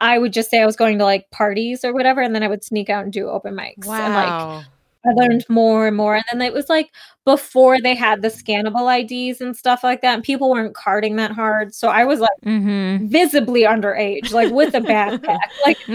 [0.00, 2.48] i would just say i was going to like parties or whatever and then i
[2.48, 4.62] would sneak out and do open mics and like Wow.
[5.06, 6.16] I learned more and more.
[6.16, 6.90] And then it was like
[7.24, 11.30] before they had the scannable IDs and stuff like that, and people weren't carding that
[11.30, 11.74] hard.
[11.74, 13.06] So I was like Mm-hmm.
[13.08, 15.38] visibly underage, like with a backpack.
[15.66, 15.76] like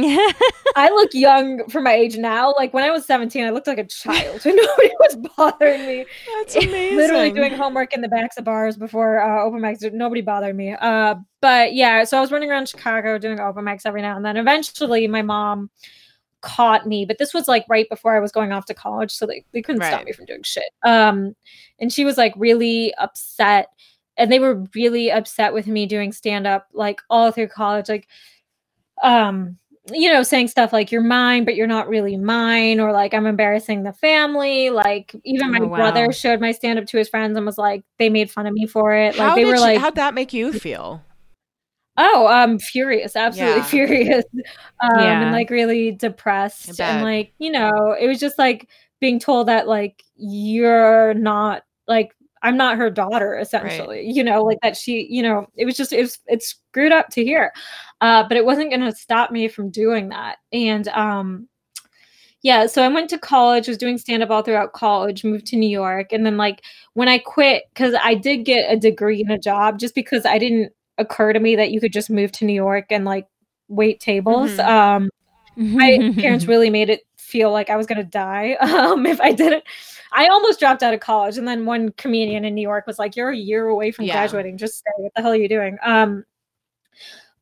[0.76, 2.54] I look young for my age now.
[2.56, 6.06] Like when I was 17, I looked like a child and nobody was bothering me.
[6.38, 6.98] That's amazing.
[6.98, 9.91] Literally doing homework in the backs of bars before uh, open mics.
[9.91, 10.74] Nobody bothered me.
[10.74, 14.26] Uh, but yeah, so I was running around Chicago doing open mics every now and
[14.26, 14.38] then.
[14.38, 15.70] Eventually, my mom
[16.41, 19.26] caught me, but this was like right before I was going off to college, so
[19.26, 20.71] they, they couldn't stop me from doing shit.
[20.84, 21.36] Um,
[21.80, 23.67] and she was like really upset,
[24.17, 28.08] and they were really upset with me doing stand up like all through college, like
[29.04, 29.58] um
[29.91, 33.26] you know saying stuff like you're mine but you're not really mine or like i'm
[33.26, 35.76] embarrassing the family like even my Oh, wow.
[35.76, 38.54] brother showed my stand up to his friends and was like they made fun of
[38.54, 41.04] me for it like How they were you- like how'd that make you feel?
[41.97, 43.65] Oh i'm furious absolutely Yeah.
[43.65, 44.25] furious.
[44.81, 45.21] Um Yeah.
[45.23, 48.67] and like really depressed and like you know it was just like
[48.99, 52.12] being told that like you're not like
[52.43, 55.93] i'm not her daughter essentially you know like that she you know it was just
[55.93, 57.51] it was it's screwed up to hear.
[58.01, 60.38] Uh but it wasn't going to stop me from doing that.
[60.51, 61.47] And um
[62.41, 65.55] yeah so i went to college was doing stand up all throughout college moved to
[65.55, 66.62] new york and then like
[66.93, 70.38] when i quit because i did get a degree and a job just because i
[70.38, 73.27] didn't occur to me that you could just move to new york and like
[73.67, 74.65] wait tables Mhm.
[74.67, 75.10] um
[75.58, 79.63] my parents really made it feel like I was gonna die um, if I didn't.
[80.12, 83.15] I almost dropped out of college, and then one comedian in New York was like,
[83.15, 84.13] "You're a year away from Yeah.
[84.13, 84.58] graduating.
[84.58, 84.91] Just stay.
[84.97, 86.23] What the hell are you doing?" Um,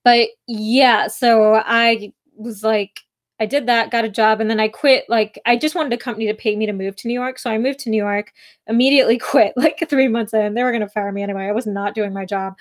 [0.03, 3.01] but yeah, so I was like,
[3.39, 5.05] I did that, got a job, and then I quit.
[5.09, 7.49] Like, I just wanted a company to pay me to move to New York, so
[7.49, 8.31] I moved to New York.
[8.67, 9.53] Immediately quit.
[9.57, 11.45] Like three months in, they were gonna fire me anyway.
[11.45, 12.55] I was not doing my job.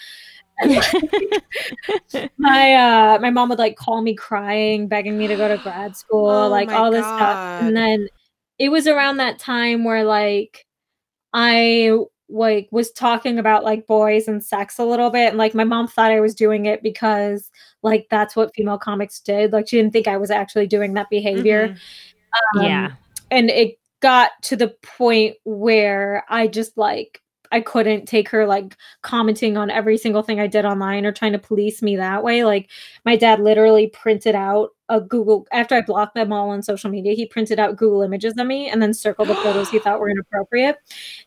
[2.39, 5.97] my uh my mom would like call me crying begging me to go to grad
[5.97, 7.63] school Oh like my all this stuff.
[7.63, 8.09] And then
[8.59, 10.67] it was around that time where like
[11.33, 11.91] i
[12.29, 15.31] like was talking about like boys and sex a little bit.
[15.31, 17.51] And like my mom thought i was doing it because
[17.83, 19.53] like that's what female comics did.
[19.53, 21.69] Like she didn't think i was actually doing that behavior.
[21.69, 22.61] Mhm.
[22.61, 22.93] um, yeah.
[23.31, 28.77] and it got to the point where I just like I couldn't take her like
[29.03, 32.45] commenting on every single thing I did online or trying to police me that way.
[32.45, 32.71] Like
[33.05, 37.15] my dad literally printed out a Google after I blocked them all on social media.
[37.15, 40.11] He printed out Google images of me and then circled the photos he thought were
[40.11, 40.77] inappropriate.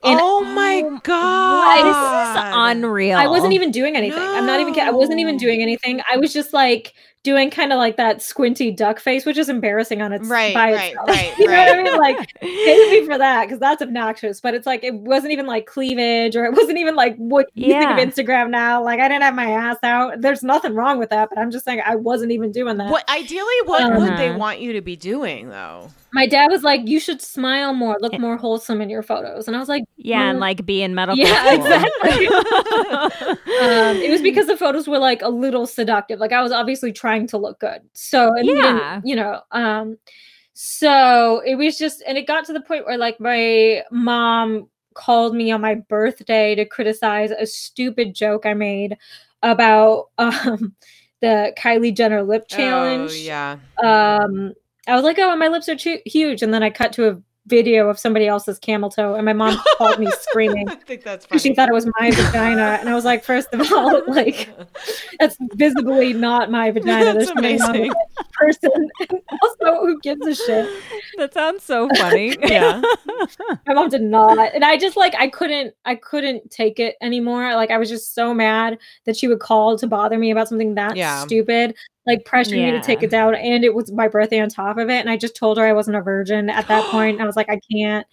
[0.04, 1.78] And oh my Oh, god!
[1.86, 3.18] This is unreal.
[3.18, 4.20] I wasn't even doing anything.
[4.22, 4.74] I'm not even.
[4.74, 6.02] kid- I wasn't even doing anything.
[6.12, 6.94] I was just like
[7.26, 10.72] doing kind of like that squinty duck face, which is embarrassing on its Right, by
[10.72, 11.10] right, itself.
[11.10, 11.98] right, you know what I mean?
[11.98, 14.40] Like hate me for that because that's obnoxious.
[14.40, 17.68] But it's like it wasn't even like cleavage or it wasn't even like what you
[17.74, 17.96] Yeah.
[17.98, 18.82] think of Instagram now.
[18.82, 20.22] Like I didn't have my ass out.
[20.22, 22.90] There's nothing wrong with that, but I'm just saying I wasn't even doing that.
[22.92, 24.38] What ideally, what would they Uh-huh.
[24.38, 25.90] want you to be doing though?
[26.16, 29.56] My dad was like, "You should smile more, look more wholesome in your photos," and
[29.56, 30.42] I was like, Yeah, and Mm.
[30.42, 31.66] like be in medical Yeah, school.
[31.66, 32.28] exactly.
[33.62, 36.20] um, it was because the photos were like a little seductive.
[36.20, 37.82] Like I was obviously trying to look good.
[37.94, 39.02] So and Yeah.
[39.04, 39.98] you know, um,
[40.54, 45.36] so it was just, and it got to the point where like my mom called
[45.36, 48.98] me on my birthday to criticize a stupid joke I made
[49.44, 50.74] about um
[51.22, 53.58] the Kylie Jenner lip challenge Oh, yeah.
[53.84, 54.54] um
[54.88, 57.22] i was like oh my lips are too huge and then i cut to a
[57.48, 61.28] video of somebody else's camel toe and my mom called me screaming I think that's
[61.28, 61.40] funny.
[61.40, 64.50] she thought it was my vagina and i was like first of all like
[65.20, 67.94] that's visibly not my vagina That's there's amazing.
[68.38, 68.90] Person
[69.42, 70.70] also who gives a shit
[71.18, 72.36] that sounds so funny.
[72.42, 72.82] Yeah.
[73.68, 77.54] my mom did not and i just like i couldn't i couldn't take it anymore
[77.56, 80.76] like i was just so mad that she would call to bother me about something
[80.76, 81.24] that Yeah.
[81.26, 83.06] stupid like pressuring me to take Yeah.
[83.08, 85.58] it down and it was my birthday on top of it and i just told
[85.58, 88.06] her i wasn't a virgin at that point i was like i can't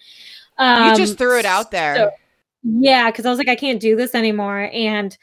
[0.58, 1.96] you just Um, threw it out there.
[1.96, 2.11] so-
[2.64, 5.18] yeah because i was like i can't do this anymore and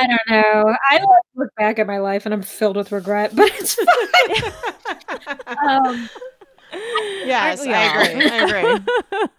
[0.00, 0.76] I don't know.
[0.90, 3.74] I look back at my life and I'm filled with regret, but it's
[5.68, 5.88] fine.
[5.92, 6.08] um,
[7.24, 8.28] yes, I agree.
[8.30, 8.84] I agree.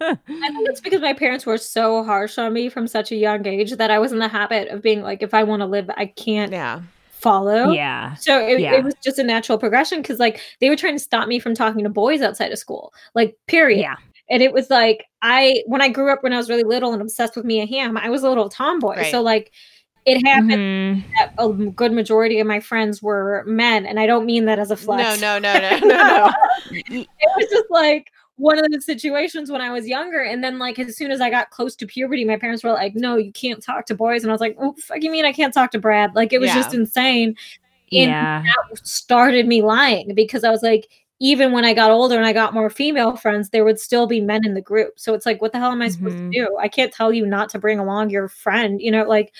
[0.00, 3.46] I think it's because my parents were so harsh on me from such a young
[3.46, 5.90] age that I was in the habit of being like, if I want to live,
[5.96, 6.80] I can't Yeah.
[7.10, 7.72] follow.
[7.72, 8.14] Yeah.
[8.14, 8.74] So it, Yeah.
[8.74, 11.54] it was just a natural progression because like they were trying to stop me from
[11.54, 13.80] talking to boys outside of school, like period.
[13.80, 13.96] Yeah.
[14.28, 17.00] And it was like I when I grew up when I was really little and
[17.02, 18.96] obsessed with Mia Hamm, I was a little tomboy.
[18.96, 19.10] Right.
[19.10, 19.52] So like
[20.06, 21.04] it happened Mhm.
[21.18, 24.70] that a good majority of my friends were men, and I don't mean that as
[24.70, 25.20] a No, flex.
[25.20, 26.30] no, no, no, no, no.
[26.70, 30.78] it was just like one of the situations when I was younger, and then like
[30.78, 33.62] as soon as I got close to puberty, my parents were like, "No, you can't
[33.62, 35.78] talk to boys," and I was like, "Oh, fuck you mean I can't talk to
[35.78, 37.28] Brad?" Like it was just insane.
[37.92, 38.42] And Yeah.
[38.42, 40.88] that started me lying because I was like,
[41.20, 44.20] even when I got older and I got more female friends, there would still be
[44.20, 44.98] men in the group.
[45.00, 46.32] So it's like, what the hell am I supposed Mhm.
[46.32, 46.56] to do?
[46.60, 49.32] I can't tell you not to bring along your friend, you know, like,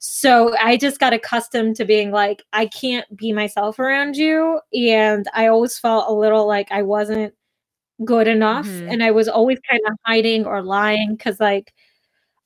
[0.00, 4.60] so I just got accustomed to being like, I can't be myself around you.
[4.74, 7.34] And I always felt a little like I wasn't
[8.04, 8.66] good enough.
[8.68, 8.92] Mhm.
[8.92, 11.72] And I was always kind of hiding or lying because, like,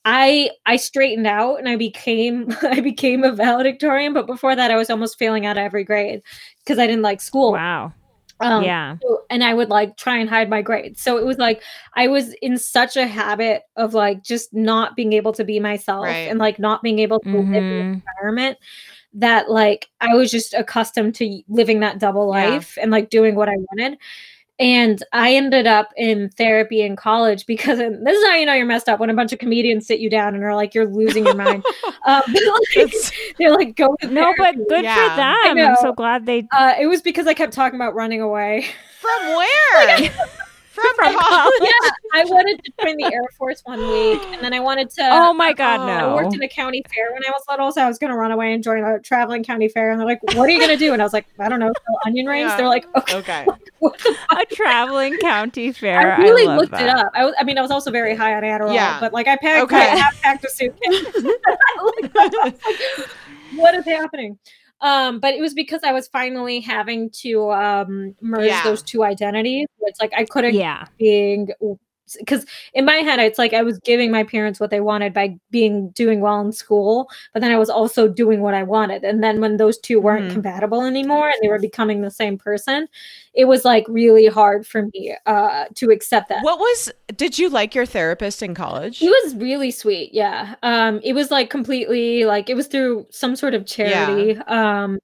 [0.07, 4.77] I I straightened out and I became I became a valedictorian, but before that I
[4.77, 6.23] was almost failing out of every grade
[6.65, 7.53] because I didn't like school.
[7.53, 7.93] Wow.
[8.41, 8.97] Um, yeah.
[9.03, 11.01] so- and I would like try and hide my grades.
[11.03, 11.63] So it was like
[11.95, 16.05] I was in such a habit of like just not being able to be myself
[16.05, 16.29] Right.
[16.31, 18.03] and like not being able to live in the Mhm.
[18.19, 18.59] environment
[19.15, 22.49] that like I was just accustomed to living that double Yeah.
[22.51, 23.99] life and like doing what I wanted.
[24.59, 28.55] And I ended up in therapy in college because and this is how you know
[28.55, 30.87] you're messed up when a bunch of comedians sit you down and are like, you're
[30.87, 31.63] losing your mind.
[32.07, 32.43] Um, but,
[32.77, 32.93] like,
[33.37, 35.11] they're like, go to No, but good Yeah.
[35.11, 35.59] for them.
[35.59, 38.65] I'm so glad they Uh, it was because I kept talking about running away.
[39.01, 40.11] From where?
[40.77, 41.53] From, From college.
[41.63, 45.09] yeah, I wanted to join the Air Force one week, and then I wanted to.
[45.11, 46.11] Oh my god, um, no!
[46.11, 48.17] I worked in a county fair when I was little, so I was going to
[48.17, 49.91] run away and join a traveling county fair.
[49.91, 51.61] And they're like, "What are you going to do?" And I was like, "I don't
[51.61, 52.57] know, sell onion rings." Yeah.
[52.59, 53.47] They're like, "Okay." Okay.
[54.31, 56.13] A traveling county fair.
[56.15, 56.83] I really love looked that.
[56.83, 57.11] it up.
[57.15, 58.99] I, was, I mean, I was also very high on Adderall, Yeah.
[59.01, 59.77] but like I packed, Okay.
[59.77, 61.07] I half packed a suitcase.
[62.45, 62.59] Like,
[63.55, 64.39] what is happening?
[64.81, 68.63] Um, but it was because I was finally having to um merge Yeah.
[68.63, 69.67] those two identities.
[69.81, 70.87] It's like I couldn't Yeah.
[70.99, 71.49] being
[72.19, 75.37] because in my head it's like i was giving my parents what they wanted by
[75.51, 79.23] being doing well in school but then i was also doing what i wanted and
[79.25, 80.33] then when those two weren't Mhm.
[80.33, 82.87] compatible anymore and they were becoming the same person
[83.35, 86.91] it was like really hard for me uh to accept that What was?
[87.17, 88.99] Did you like your therapist in college?
[88.99, 93.35] he was really sweet yeah um it was like completely like it was through some
[93.37, 94.99] sort of charity um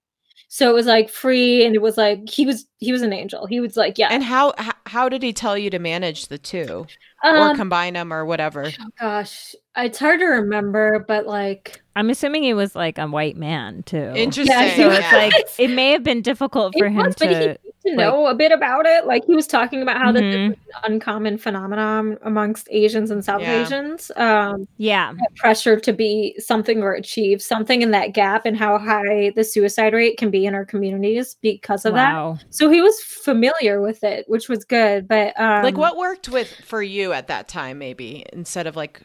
[0.55, 3.47] so it was like free and it was like he was he was an angel.
[3.47, 4.09] He was like yeah.
[4.11, 4.53] And how
[4.85, 6.87] how did he tell you to manage the two
[7.25, 8.73] or um, combine them or whatever?
[9.01, 13.83] gosh it's hard to remember but like I'm assuming he was like a white man
[13.83, 14.13] too.
[14.17, 14.47] Interesting.
[14.57, 14.99] Yeah, So Yeah.
[14.99, 17.41] it's like it may have been difficult for It him was, but he to.
[17.41, 19.05] needed to know a bit about it.
[19.05, 20.53] Like he was talking about how this Mhm.
[20.53, 23.61] is an uncommon phenomenon amongst Asians and South Yeah.
[23.61, 24.11] Asians.
[24.17, 25.13] Um, Yeah.
[25.37, 29.93] pressure to be something or achieve something in that gap, and how high the suicide
[29.93, 32.39] rate can be in our communities because of that.
[32.49, 35.07] So he was familiar with it, which was good.
[35.07, 39.03] But um, like what worked with for you at that time maybe instead of like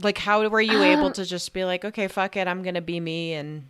[0.00, 2.80] like how were you able Um, to just be like okay fuck it i'm gonna
[2.80, 3.64] be me and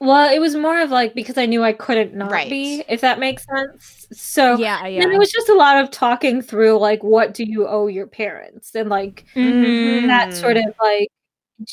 [0.00, 2.50] Well, it was more of like because I knew I couldn't not Right.
[2.50, 4.06] be, if that makes sense.
[4.12, 4.86] So Yeah.
[4.86, 5.00] Yeah.
[5.00, 8.06] then it was just a lot of talking through like what do you owe your
[8.06, 10.06] parents and like Mhm.
[10.06, 11.08] that sort of like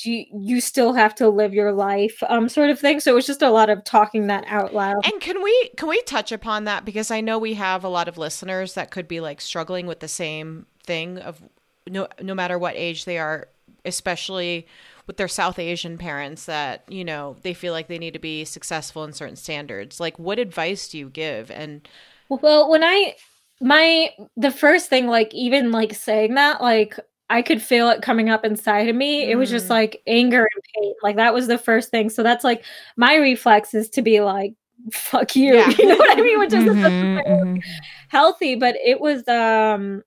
[0.04, 3.00] you, you still have to live your life um sort of thing.
[3.00, 5.06] So it was just a lot of talking that out loud.
[5.06, 6.86] And can we can we touch upon that?
[6.86, 10.00] Because i know we have a lot of listeners that could be like struggling with
[10.00, 11.42] the same thing of
[11.88, 13.48] no no matter what age they are
[13.84, 14.68] especially
[15.08, 18.44] with their south asian parents that you know they feel like they need to be
[18.46, 20.00] successful in certain standards.
[20.00, 21.52] Like what advice do you give?
[21.52, 21.88] And
[22.30, 23.16] well when i
[23.62, 28.30] my the first thing like even like saying that like i could feel it coming
[28.30, 29.72] up inside of me it was just Mhm.
[29.72, 32.64] like anger and pain like that was the first thing so that's like
[32.98, 34.54] my reflex is to be like
[34.92, 35.70] fuck you Yeah.
[35.70, 37.64] you know what i mean which is Mhm, mhm.
[38.10, 40.04] healthy but it was um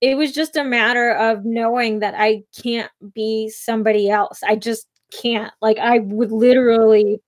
[0.00, 4.86] it was just a matter of knowing that i can't be somebody else i just
[5.12, 7.20] can't like i would literally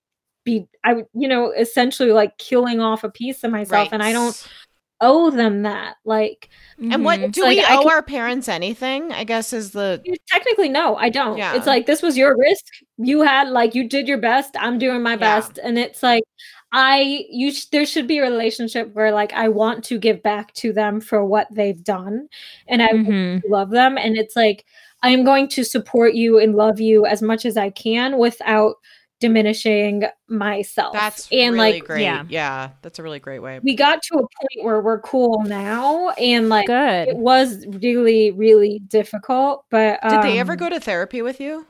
[0.44, 4.12] be i would you know essentially like killing off a piece of myself and i
[4.12, 4.46] don't Right.
[5.02, 6.48] Owe them that like
[6.78, 7.32] and what Mhm.
[7.32, 10.96] do like, we I owe can- our parents anything i guess is the technically no
[10.96, 11.54] i don't Yeah.
[11.54, 12.64] it's like this was your risk
[12.96, 15.16] you had like you did your best i'm doing my Yeah.
[15.16, 16.22] best and it's like
[16.74, 20.54] I you sh- there should be a relationship where like I want to give back
[20.54, 22.28] to them for what they've done
[22.66, 23.42] and I Mhm.
[23.46, 24.64] love them and it's like
[25.02, 28.76] I am going to support you and love you as much as I can without
[29.22, 30.92] diminishing myself.
[30.92, 32.02] That's and really like great.
[32.02, 32.24] yeah.
[32.28, 32.70] Yeah.
[32.82, 33.60] that's a really great way.
[33.62, 37.08] we got to a point where we're cool now and like good.
[37.08, 41.64] it was really really difficult but Did they ever um, go to therapy with you?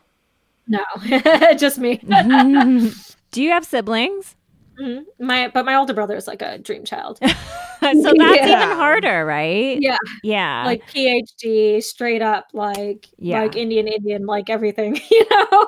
[0.66, 0.80] no
[1.56, 1.96] just me
[3.32, 4.34] Do you have siblings?
[4.80, 5.04] Mhm.
[5.20, 7.28] my but my older brother is like a dream child so
[7.82, 8.62] that's Yeah.
[8.64, 9.76] even harder, right?
[9.80, 10.64] yeah Yeah.
[10.64, 13.42] like phd straight up like Yeah.
[13.42, 15.66] like indian indian like everything you know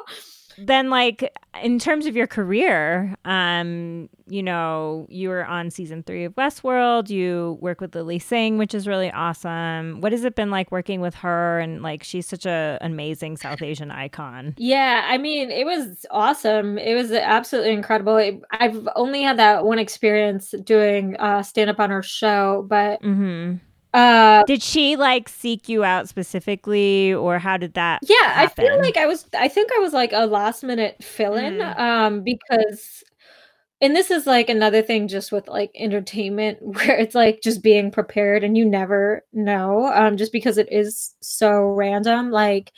[0.58, 1.32] then like
[1.62, 7.10] in terms of your career um you know you were on season three of westworld.
[7.10, 10.00] You work with lilly singh which is really awesome.
[10.00, 11.60] What has it been like working with her?
[11.60, 14.54] And like she's such a amazing south asian icon.
[14.56, 16.78] Yeah i mean it was awesome.
[16.78, 18.16] It was absolutely incredible.
[18.16, 23.00] It- i've only had that one experience doing uh stand up on her show but
[23.02, 23.54] hmm
[23.94, 28.76] uh did she like seek you out specifically or how did that yeah i feel
[28.78, 31.78] like i was i think i was like a last minute fill-in Mm.
[31.78, 33.02] um because
[33.80, 37.90] and this is like another thing just with like entertainment where it's like just being
[37.90, 42.72] prepared and you never know um just because it is so random like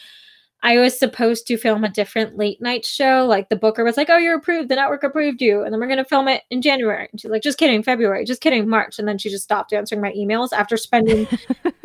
[0.66, 3.24] I was supposed to film a different late night show.
[3.24, 4.68] Like the booker was like, "Oh, you're approved.
[4.68, 7.42] The network approved you, and then we're gonna film it in January." And she's like,
[7.42, 8.24] "Just kidding, February.
[8.24, 11.28] Just kidding, March." And then she just stopped answering my emails after spending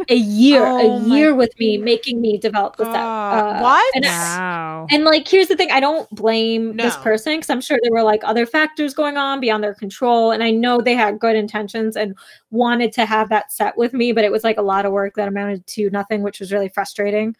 [0.10, 2.94] a year, Oh a year with me, making me develop the set.
[2.94, 3.56] God.
[3.56, 3.96] Uh, what?
[3.96, 7.78] And, wow and like, here's the thing: I don't blame this person because I'm sure
[7.84, 11.20] there were like other factors going on beyond their control, and I know they had
[11.20, 12.18] good intentions and
[12.50, 15.14] wanted to have that set with me, but it was like a lot of work
[15.18, 17.36] that amounted to nothing, which was really frustrating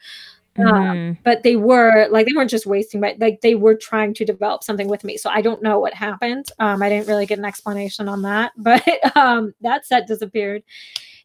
[0.58, 1.18] Mhm.
[1.24, 4.64] but they were like they weren't just wasting my like they were trying to develop
[4.64, 7.46] something with me so i don't know what happened um i didn't really get an
[7.46, 8.84] explanation on that but
[9.16, 10.62] um that set disappeared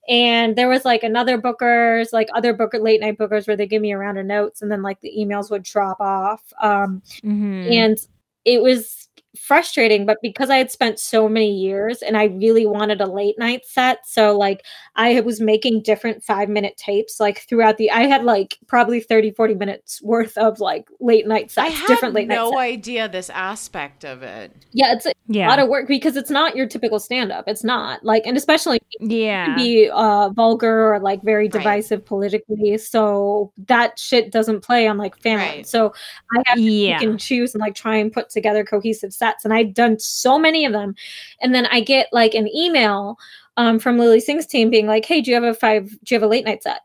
[0.09, 3.83] and there was like another bookers like other booker late night bookers where they give
[3.83, 7.68] me a round of notes and then like the emails would drop off um Mhm.
[7.72, 7.99] and
[8.45, 9.05] it was
[9.39, 13.39] frustrating but because i had spent so many years and i really wanted a late
[13.39, 14.64] night set so like
[14.97, 19.30] i was making different five minute tapes like throughout the i had like probably 30
[19.32, 22.51] 40 minutes worth of like late night sets, I sets had different late night no
[22.51, 22.61] sets.
[22.61, 24.53] idea this aspect of it.
[24.72, 25.12] yeah it's a
[25.49, 29.55] lot of work because it's not your typical stand-up it's not like and especially yeah
[29.57, 35.16] be uh vulgar or like very divisive politically so that shit doesn't play on like
[35.18, 35.66] family Right.
[35.66, 35.93] so
[36.34, 39.45] i have yeah pick and choose and like try and put together cohesive sets.
[39.45, 40.95] And I'd done so many of them.
[41.41, 43.18] And then I get like an email
[43.57, 46.16] um, from Lilly Singh's team being like, hey, do you have a five, do you
[46.16, 46.83] have a late night set?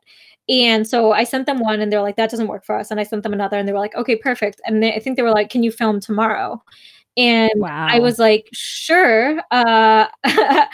[0.50, 2.92] And so I sent them one and they're like, that doesn't work for us.
[2.92, 4.60] And I sent them another and they were like, okay, perfect.
[4.66, 6.62] And they, I think they were like, can you film tomorrow?
[7.18, 9.40] And wow I was like, sure.
[9.52, 10.68] Uh, I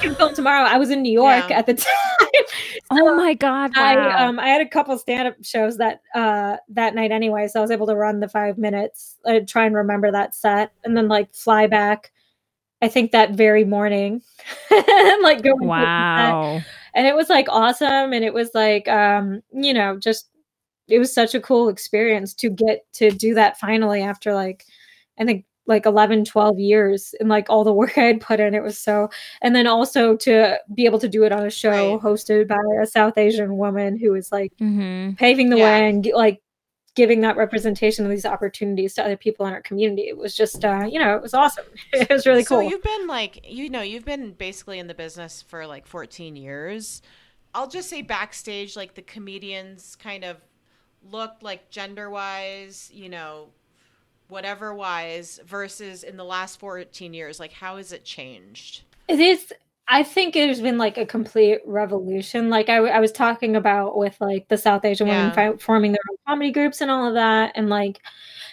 [0.00, 0.64] can film tomorrow.
[0.66, 1.58] I was in New York Yeah.
[1.58, 2.44] at the time.
[2.90, 3.82] oh my god wow.
[3.82, 7.60] I um I had a couple stand up shows that uh that night anyway, so
[7.60, 9.16] I was able to run the five minutes.
[9.26, 12.10] I'd try and remember that set, and then like fly back.
[12.80, 14.22] I think that very morning,
[14.70, 16.60] and like go wow
[16.94, 20.28] and it was like awesome, and it was like um you know just
[20.88, 24.64] it was such a cool experience to get to do that finally after like
[25.18, 28.54] I think like 11 12 years and like all the work i had put in
[28.54, 29.08] it was so
[29.42, 32.00] and then also to be able to do it on a show Right.
[32.02, 35.64] hosted by a south asian woman who is like hmm paving the Yeah.
[35.64, 36.40] way and like
[36.94, 40.64] giving that representation of these opportunities to other people in our community it was just
[40.64, 43.68] uh you know it was awesome it was really so cool you've been like, you
[43.70, 47.02] know, you've been basically in the business for like 14 years.
[47.54, 50.36] I'll just say backstage, like the comedians kind of
[51.10, 53.48] looked like gender wise, you know,
[54.32, 58.82] whatever wise, versus in the last 14 years, like how has it changed?
[59.08, 59.52] It is.
[59.88, 62.48] I think it has been like a complete revolution.
[62.48, 65.32] Like I was talking about with like the South Asian women Yeah.
[65.52, 68.00] fi- forming their own comedy groups and all of that, and like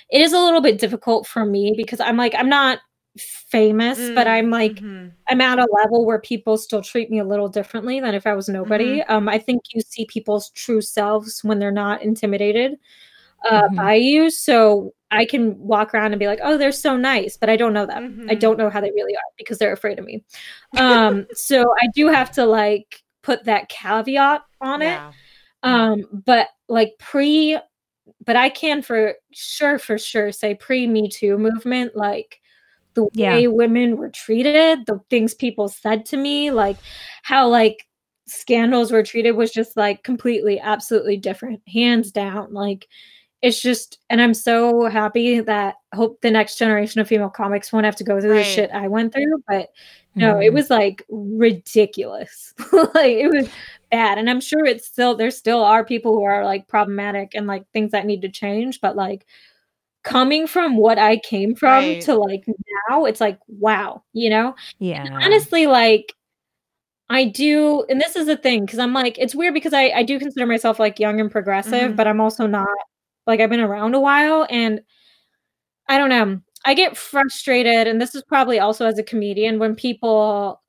[0.09, 2.79] it is a little bit difficult for me because I'm like I'm not
[3.17, 5.11] famous, but Mm, I'm like mhm.
[5.29, 8.33] I'm at a level where people still treat me a little differently than if I
[8.33, 9.01] was nobody.
[9.03, 12.79] Um, I think you see people's true selves when they're not intimidated
[13.49, 13.75] uh, Mhm.
[13.75, 14.29] by you.
[14.29, 17.73] So I can walk around and be like, "Oh, they're so nice," but I don't
[17.73, 18.21] know them.
[18.29, 18.39] I Mhm.
[18.39, 20.23] don't know how they really are because they're afraid of me.
[20.77, 24.87] Um, so I do have to like put that caveat on it.
[24.87, 25.11] Yeah.
[25.63, 27.57] Um, but like pre,
[28.25, 32.39] but I can for sure, for sure say pre Me Too movement, like
[32.95, 33.33] the Yeah.
[33.33, 36.77] way women were treated, the things people said to me, like
[37.23, 37.85] how like
[38.27, 42.53] scandals were treated was just like completely, absolutely different, hands down.
[42.53, 42.87] Like
[43.41, 47.85] it's just and i'm so happy that hope the next generation of female comics won't
[47.85, 49.69] have to go through the shit i went through but
[50.15, 50.53] no it Mhm.
[50.53, 53.47] was like ridiculous like it was
[53.91, 57.47] bad and i'm sure it's still there still are people who are like problematic and
[57.47, 59.25] like things that need to change but like
[60.03, 62.01] coming from what i came from Right.
[62.03, 62.45] to like
[62.89, 65.05] now it's like wow you know yeah.
[65.23, 66.13] honestly like
[67.09, 70.03] i do and this is the thing because i'm like it's weird because i i
[70.03, 71.95] do consider myself like young and progressive Mhm.
[71.95, 72.67] but i'm also not
[73.29, 74.81] like i've been around a while and
[75.87, 79.75] i don't know i get frustrated and this is probably also as a comedian when
[79.75, 80.61] people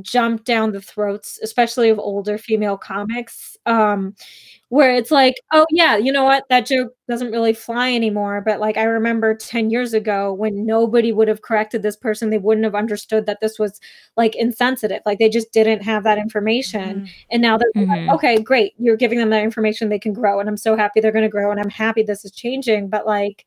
[0.00, 4.14] jump down the throats especially of older female comics um
[4.70, 8.58] where it's like oh yeah you know what that joke doesn't really fly anymore but
[8.58, 12.64] like i remember 10 years ago when nobody would have corrected this person they wouldn't
[12.64, 13.80] have understood that this was
[14.16, 17.08] like insensitive like they just didn't have that information Mhm.
[17.30, 17.88] and now they're Mhm.
[18.08, 21.00] like okay great you're giving them that information they can grow and i'm so happy
[21.00, 23.44] they're going to grow and i'm happy this is changing but like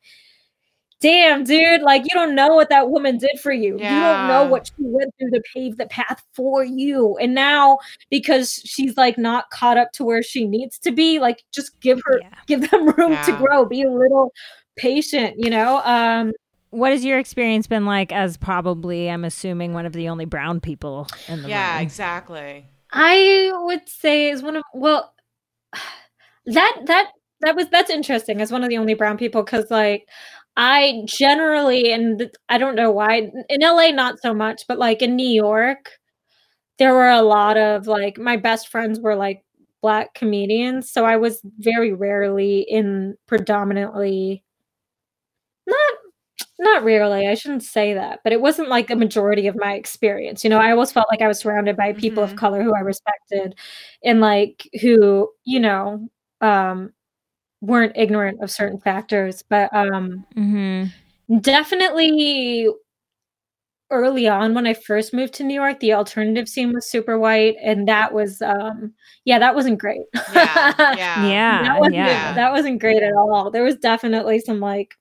[1.00, 4.44] damn dude like you don't know what that woman did for you you don't know
[4.44, 7.78] what she went through to pave the path for you and now
[8.10, 12.00] because she's like not caught up to where she needs to be like just give
[12.06, 12.30] her Yeah.
[12.46, 14.32] give them room to grow be a little
[14.76, 16.32] patient you know um
[16.70, 20.60] What has your experience been like as probably, I'm assuming, one of the only brown
[20.60, 21.82] people in the Yeah, room?
[21.82, 22.66] exactly.
[22.92, 25.14] I would say is one of well
[26.46, 30.08] that that that was that's interesting as one of the only brown people because like
[30.56, 35.16] I generally and I don't know why in LA not so much but like in
[35.16, 35.90] New York
[36.78, 39.44] there were a lot of like my best friends were like
[39.82, 44.44] black comedians so I was very rarely in predominantly
[45.66, 45.94] not
[46.60, 50.44] not rarely i shouldn't say that but it wasn't like a majority of my experience
[50.44, 52.38] you know i always felt like i was surrounded by people of Mhm.
[52.38, 53.56] color who i respected
[54.04, 56.08] and like who you know
[56.42, 56.92] um
[57.66, 61.38] weren't ignorant of certain factors but um Mm-hmm.
[61.40, 62.68] definitely
[63.90, 67.54] early on when i first moved to new york the alternative scene was super white
[67.62, 68.92] and that was um
[69.24, 70.00] yeah that wasn't great
[70.34, 71.26] Yeah, yeah.
[71.28, 71.62] Yeah.
[71.62, 72.32] that wasn't yeah.
[72.34, 73.50] that wasn't great at all.
[73.50, 74.94] There was definitely some like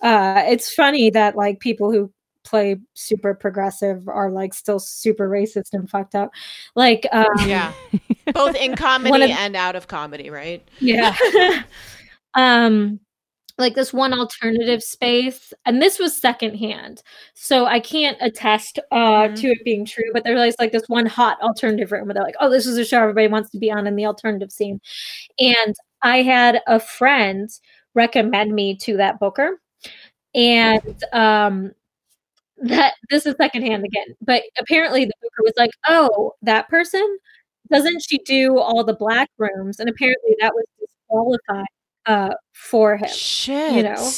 [0.00, 2.12] uh it's funny that like people who
[2.44, 6.30] play super progressive are like still super racist and fucked up.
[6.76, 7.72] Like um Yeah.
[8.32, 10.62] Both in comedy of- and out of comedy, right?
[10.78, 11.16] yeah.
[12.34, 13.00] um
[13.58, 17.02] like this one alternative space and this was secondhand.
[17.34, 19.36] So i can't attest uh Mhm.
[19.40, 22.36] to it being true but there's like this one hot alternative room where they're like
[22.40, 24.80] oh this is a show everybody wants to be on in the alternative scene.
[25.40, 27.50] And i had a friend
[27.94, 29.60] recommend me to that booker
[30.34, 31.72] and um
[32.62, 37.18] that this is secondhand again but apparently the booker was like oh that person?
[37.70, 39.80] Doesn't she do all the black rooms?
[39.80, 41.66] And apparently that was disqualified
[42.10, 43.84] uh for him Shit.
[43.84, 44.10] know?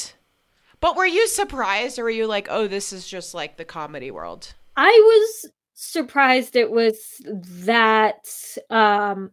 [0.80, 4.10] But were you surprised or were you like, oh, this is just like the comedy
[4.10, 4.54] world?
[4.76, 8.26] i was surprised it was that
[8.70, 9.30] um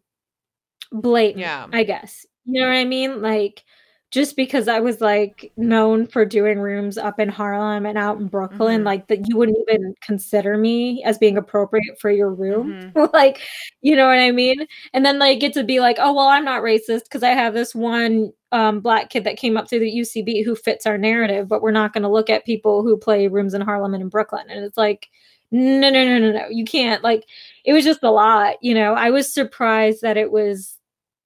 [0.92, 1.66] blatant Yeah.
[1.72, 3.64] i guess you know what i mean like
[4.12, 8.28] just because i was like known for doing rooms up in harlem and out in
[8.28, 8.86] brooklyn Mhm.
[8.86, 12.92] like that you wouldn't even consider me as being appropriate for your room.
[12.96, 13.06] Mm-hmm.
[13.14, 13.42] like
[13.82, 14.66] you know what i mean?
[14.94, 17.54] And then like get to be like oh well i'm not racist because i have
[17.54, 21.48] this one um, black kid that came up through the ucb who fits our narrative
[21.48, 24.10] but we're not going to look at people who play rooms in harlem and in
[24.10, 24.48] brooklyn.
[24.50, 25.08] And it's like
[25.52, 27.04] no no no no no you can't.
[27.04, 27.26] Like
[27.66, 28.94] it was just a lot you know?
[28.96, 30.79] I was surprised that it was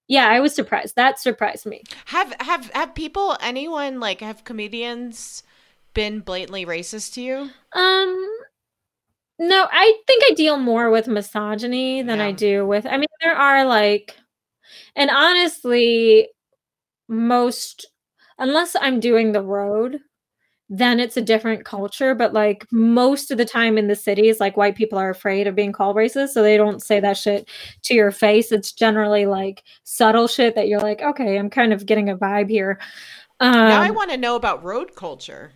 [0.08, 0.96] yeah i was surprised.
[0.96, 1.82] That surprised me.
[2.06, 5.42] Have have have people anyone like have comedians
[5.94, 7.50] been blatantly racist to you?
[7.72, 8.28] Um
[9.38, 13.34] no, I think I deal more with misogyny than I do with I mean there
[13.36, 14.16] are like
[14.96, 16.28] and honestly
[17.08, 17.86] most
[18.38, 20.00] unless I'm doing the road
[20.68, 24.56] then it's a different culture but like most of the time in the cities like
[24.56, 27.48] white people are afraid of being called racist so they don't say that shit
[27.82, 31.86] to your face it's generally like subtle shit that you're like okay I'm kind of
[31.86, 32.78] getting a vibe here
[33.40, 35.52] um now I want to know about road culture.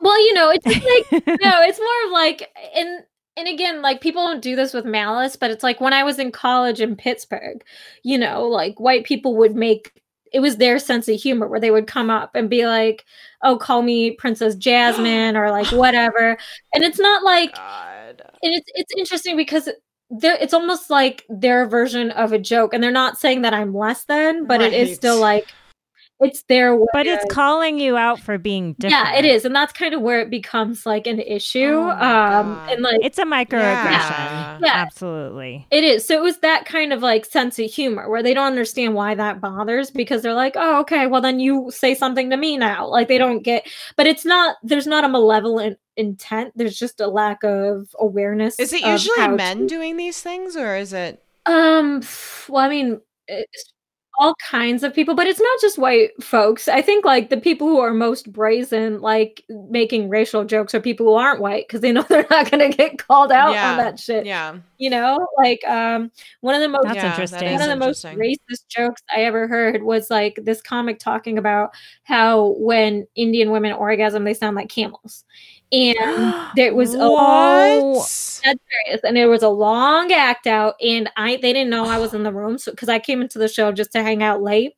[0.00, 3.04] well you know it's like no, it's more of like and
[3.36, 6.18] and again, like people don't do this with malice, but it's like when I was
[6.18, 7.62] in college in Pittsburgh,
[8.02, 9.92] you know, like white people would make
[10.36, 13.06] it was their sense of humor where they would come up and be like,
[13.42, 16.36] "Oh, call me Princess Jasmine" or like whatever.
[16.74, 18.20] And it's not like God.
[18.42, 19.70] and it's it's interesting because
[20.10, 23.74] there it's almost like their version of a joke and they're not saying that I'm
[23.74, 25.46] less than, but it is still like
[26.20, 26.86] it's their way.
[26.92, 29.06] But it's of- calling you out for being different.
[29.06, 31.74] yeah, it is, and that's kind of where it becomes like an issue.
[31.74, 32.70] Oh um, God.
[32.72, 33.50] and like It's a microaggression.
[33.60, 34.58] Yeah.
[34.62, 34.72] Yeah.
[34.74, 35.66] Absolutely.
[35.70, 36.06] It is.
[36.06, 39.14] So it was that kind of like sense of humor where they don't understand why
[39.14, 42.86] that bothers because they're like, oh, okay, well, then you say something to me now.
[42.88, 46.52] Like they don't get, but it's not, there's not a malevolent intent.
[46.56, 48.58] There's just a lack of awareness.
[48.58, 52.02] Is it usually men to- doing these things or is it Um,
[52.48, 53.72] well, I mean, it's
[54.18, 56.68] all kinds of people, but it's not just white folks.
[56.68, 61.06] I think like the people who are most brazen, like making racial jokes, are people
[61.06, 63.72] who aren't white because they know they're not going to get called out Yeah.
[63.72, 64.26] on that shit.
[64.26, 64.56] yeah.
[64.78, 66.10] You know, like um,
[66.40, 67.52] one of the most That's Yeah, interesting.
[67.52, 71.70] one of the most racist jokes I ever heard was like this comic talking about
[72.04, 75.24] how when Indian women orgasm, they sound like camels.
[75.72, 77.10] And there was a.
[77.10, 78.26] What?
[78.46, 81.98] dead serious, and there was a long act out, and I they didn't know I
[81.98, 84.42] was in the room, so because I came into the show just to hang out
[84.42, 84.74] late.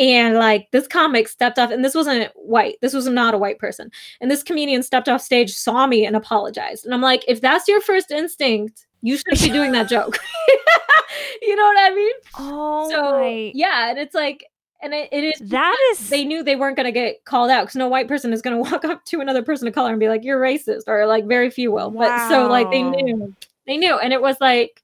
[0.00, 2.76] And like this comic stepped off, and this wasn't white.
[2.80, 3.90] This was not a white person.
[4.20, 6.84] And this comedian stepped off stage, saw me, and apologized.
[6.84, 10.18] And I'm like, if that's your first instinct, you shouldn't be doing that joke.
[11.42, 12.12] you know what I mean?
[12.38, 13.52] Oh so my.
[13.54, 14.44] yeah, and it's like,
[14.82, 16.10] and it, it is That is.
[16.10, 18.56] they knew they weren't going to get called out because no white person is going
[18.62, 21.26] to walk up to another person of color and be like, "You're racist," or like
[21.26, 21.90] very few will.
[21.90, 23.34] But so like they knew,
[23.66, 24.82] they knew, and it was like,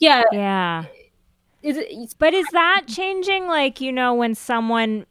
[0.00, 0.84] yeah, yeah.
[1.62, 3.46] is it, But is that changing?
[3.46, 5.06] Like, you know, when someone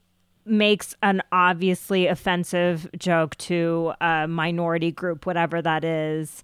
[0.45, 6.43] makes an obviously offensive joke to a minority group, whatever that is,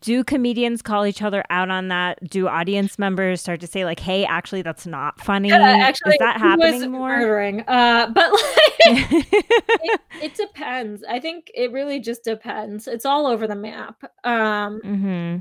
[0.00, 2.18] do comedians call each other out on that?
[2.28, 5.52] Do audience members start to say, like, hey, actually, that's not funny?
[5.52, 7.16] uh, actually is that who was happening more?
[7.16, 8.42] Murdering, uh, but like.
[8.84, 11.04] it, it depends.
[11.08, 12.86] I think it really just depends.
[12.86, 14.02] It's all over the map.
[14.24, 15.36] Um, mm-hmm.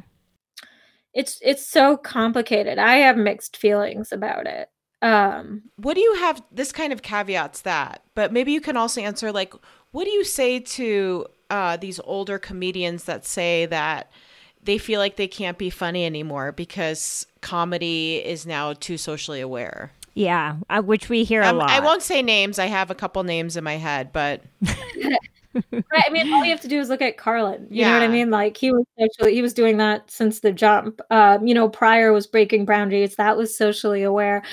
[1.14, 2.78] it's it's so complicated.
[2.78, 4.70] I have mixed feelings about it.
[5.02, 9.02] Um, What do you have this kind of caveats that, but maybe you can also
[9.02, 9.54] answer like
[9.91, 14.12] what do you say to uh, these older comedians that say that
[14.64, 19.91] they feel like they can't be funny anymore because comedy is now too socially aware?
[20.14, 21.70] Yeah, uh, which we hear a Um, lot.
[21.70, 22.59] I won't say names.
[22.59, 24.41] I have a couple names in my head, but
[25.53, 26.03] Right.
[26.07, 27.68] I mean, all you have to do is look at Carlin.
[27.70, 28.30] You know what I mean?
[28.30, 31.01] Like he was actually he was doing that since the jump.
[31.09, 33.16] Um, you know, Pryor was breaking boundaries.
[33.18, 34.43] That was socially aware.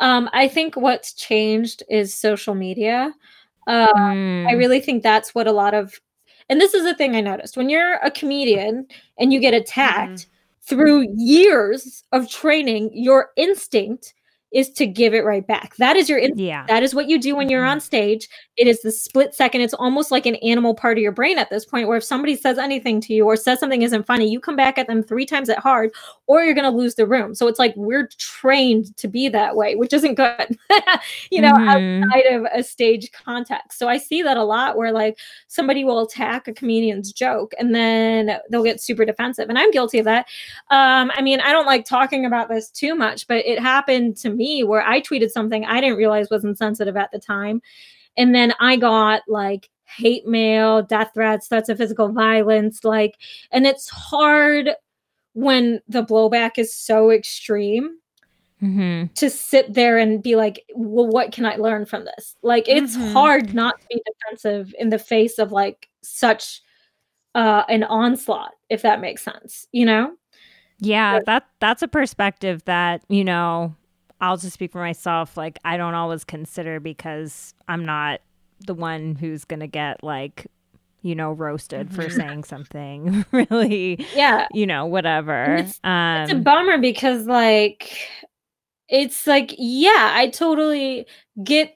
[0.00, 3.14] Um, I think what's changed is social media.
[3.68, 4.48] Uh, Mm.
[4.48, 5.94] I really think that's what a lot of,
[6.48, 8.86] and this is the thing I noticed when you're a comedian
[9.18, 10.26] and you get attacked
[10.62, 14.14] through years of training, your instinct
[14.52, 15.76] is to give it right back.
[15.76, 16.40] That is your instinct.
[16.40, 16.64] yeah.
[16.68, 17.70] That is what you do when you're Mhm.
[17.72, 18.28] on stage.
[18.58, 19.60] It is the split second.
[19.60, 22.34] It's almost like an animal part of your brain at this point, where if somebody
[22.34, 25.24] says anything to you or says something isn't funny, you come back at them three
[25.24, 25.92] times at hard,
[26.26, 27.36] or you're going to lose the room.
[27.36, 30.58] So it's like we're trained to be that way, which isn't good,
[31.30, 32.02] you know, Mhm.
[32.04, 33.78] outside of a stage context.
[33.78, 37.72] So I see that a lot where like somebody will attack a comedian's joke and
[37.72, 39.48] then they'll get super defensive.
[39.48, 40.26] And I'm guilty of that.
[40.70, 44.30] Um, I mean, I don't like talking about this too much, but it happened to
[44.30, 47.62] me where I tweeted something I didn't realize was insensitive at the time.
[48.18, 53.16] And then I got like hate mail, death threats, threats of physical violence, like,
[53.52, 54.70] and it's hard
[55.32, 57.96] when the blowback is so extreme
[58.60, 59.14] Mhm.
[59.14, 62.34] to sit there and be like, well, what can I learn from this?
[62.42, 63.12] Like, it's Mhm.
[63.12, 66.60] hard not to be defensive in the face of like such
[67.34, 70.12] uh an onslaught, if that makes sense, you know?
[70.80, 73.74] Yeah, that that's a perspective that, you know,
[74.20, 78.20] I'll just speak for myself, like I don't always consider because I'm not
[78.66, 80.46] the one who's going to get like,
[81.02, 82.12] you know, roasted for Mhm.
[82.12, 84.48] saying something really, Yeah.
[84.52, 85.54] you know, whatever.
[85.54, 87.96] It's- um It's a bummer because like
[88.88, 91.06] it's like, yeah, I totally
[91.44, 91.74] get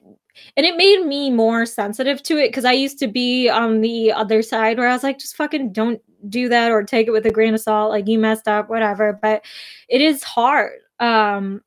[0.57, 4.11] and it made me more sensitive to it because I used to be on the
[4.11, 7.25] other side where I was like, just fucking don't do that or take it with
[7.27, 9.17] a grain of salt, like you messed up, whatever.
[9.21, 9.45] But
[9.89, 10.79] it is hard.
[10.99, 11.61] Um,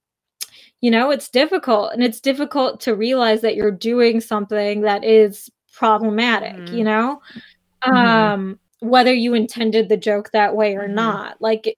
[0.80, 5.50] you know, it's difficult and it's difficult to realize that you're doing something that is
[5.72, 6.72] problematic, Mhm.
[6.72, 7.20] you know?
[7.84, 7.92] Mhm.
[7.92, 10.94] Um, whether you intended the joke that way or Mhm.
[10.94, 11.40] not.
[11.40, 11.76] Like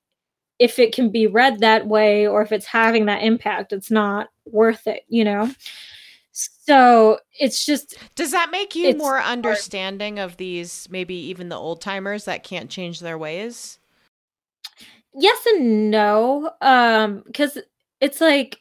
[0.59, 4.29] if it can be read that way or if it's having that impact, it's not
[4.47, 5.51] worth it, you know?
[6.33, 9.33] So it's just does that make you more hard.
[9.33, 13.79] understanding of these maybe even the old timers that can't change their ways?
[15.15, 16.53] yes and no.
[16.61, 17.59] Um, because
[18.01, 18.61] it's like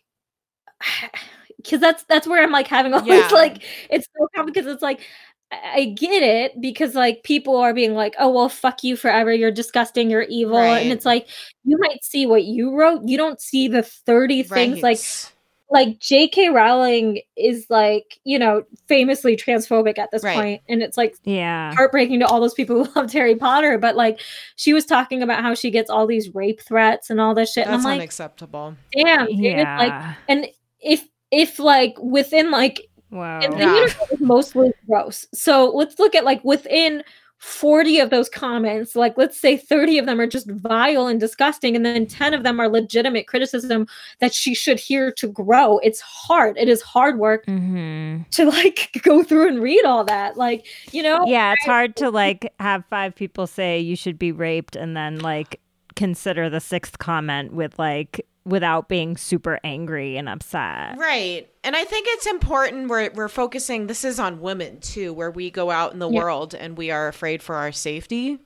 [1.57, 3.15] because that's that's where I'm like having all Yeah.
[3.23, 5.01] this like it's so complicated because it's like
[5.49, 9.33] I get it because like people are being like, oh well, fuck you forever.
[9.33, 10.09] You're disgusting.
[10.11, 10.79] You're evil, Right.
[10.81, 11.27] and it's like
[11.63, 13.03] you might see what you wrote.
[13.05, 15.31] You don't see the thirty things like Right.
[15.69, 16.49] like J.K.
[16.49, 20.35] Rowling is like, you know, famously transphobic at this Right.
[20.35, 21.73] point, and it's like Yeah.
[21.75, 23.77] heartbreaking to all those people who loved Harry Potter.
[23.77, 24.19] But like,
[24.57, 27.67] she was talking about how she gets all these rape threats and all this shit,
[27.67, 28.75] and I'm like, unacceptable.
[28.93, 29.77] damn, dude, Yeah.
[29.77, 30.47] like, and
[30.87, 32.81] if if like within like
[33.11, 33.41] wow.
[33.41, 33.67] and the Yeah.
[33.67, 35.25] internet is mostly gross.
[35.33, 37.03] So let's look at like within
[37.39, 41.75] 40 of those comments, like let's say 30 of them are just vile and disgusting,
[41.75, 43.85] and then 10 of them are legitimate criticism
[44.21, 45.77] that she should hear to grow.
[45.79, 46.57] It's hard.
[46.57, 50.35] It is hard work hmm to like go through and read all that.
[50.37, 54.31] Like, you know, Yeah, it's hard to like have five people say you should be
[54.31, 55.59] raped and then like
[55.95, 60.97] consider the sixth comment with like without being super angry and upset.
[60.97, 61.47] Right.
[61.63, 65.51] And I think it's important we're we're focusing this is on women too, where we
[65.51, 66.19] go out in the Yeah.
[66.23, 68.39] world and we are afraid for our safety.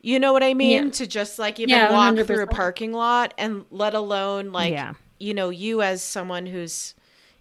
[0.00, 0.84] You know what I mean?
[0.86, 0.90] Yeah.
[0.90, 4.94] To just like even Yeah, walk through a parking lot and let alone like Yeah.
[5.20, 6.94] you know, you as someone who's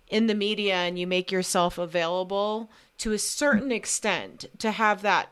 [0.08, 2.70] in the media and you make yourself available
[3.00, 5.30] to a certain extent to have that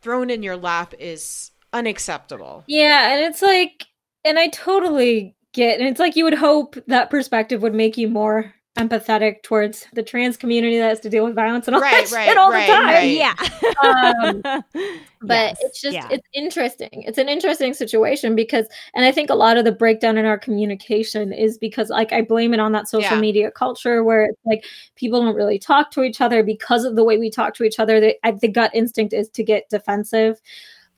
[0.00, 2.64] thrown in your lap is unacceptable.
[2.66, 3.86] Yeah, and it's like,
[4.24, 8.08] and I totally get, and it's like you would hope that perspective would make you
[8.08, 12.06] more empathetic towards the trans community that has to deal with violence and all Right,
[12.06, 12.86] that right, shit all right, the time.
[12.86, 13.16] right.
[13.16, 14.94] Yeah.
[15.22, 16.06] But Yes, it's just yeah.
[16.10, 16.90] it's interesting.
[17.06, 20.38] It's an interesting situation because, and I think a lot of the breakdown in our
[20.38, 23.20] communication is because, like, I blame it on that social Yeah.
[23.20, 27.02] media culture where it's like people don't really talk to each other because of the
[27.02, 27.98] way we talk to each other.
[27.98, 30.38] The, I- the gut instinct is to get defensive.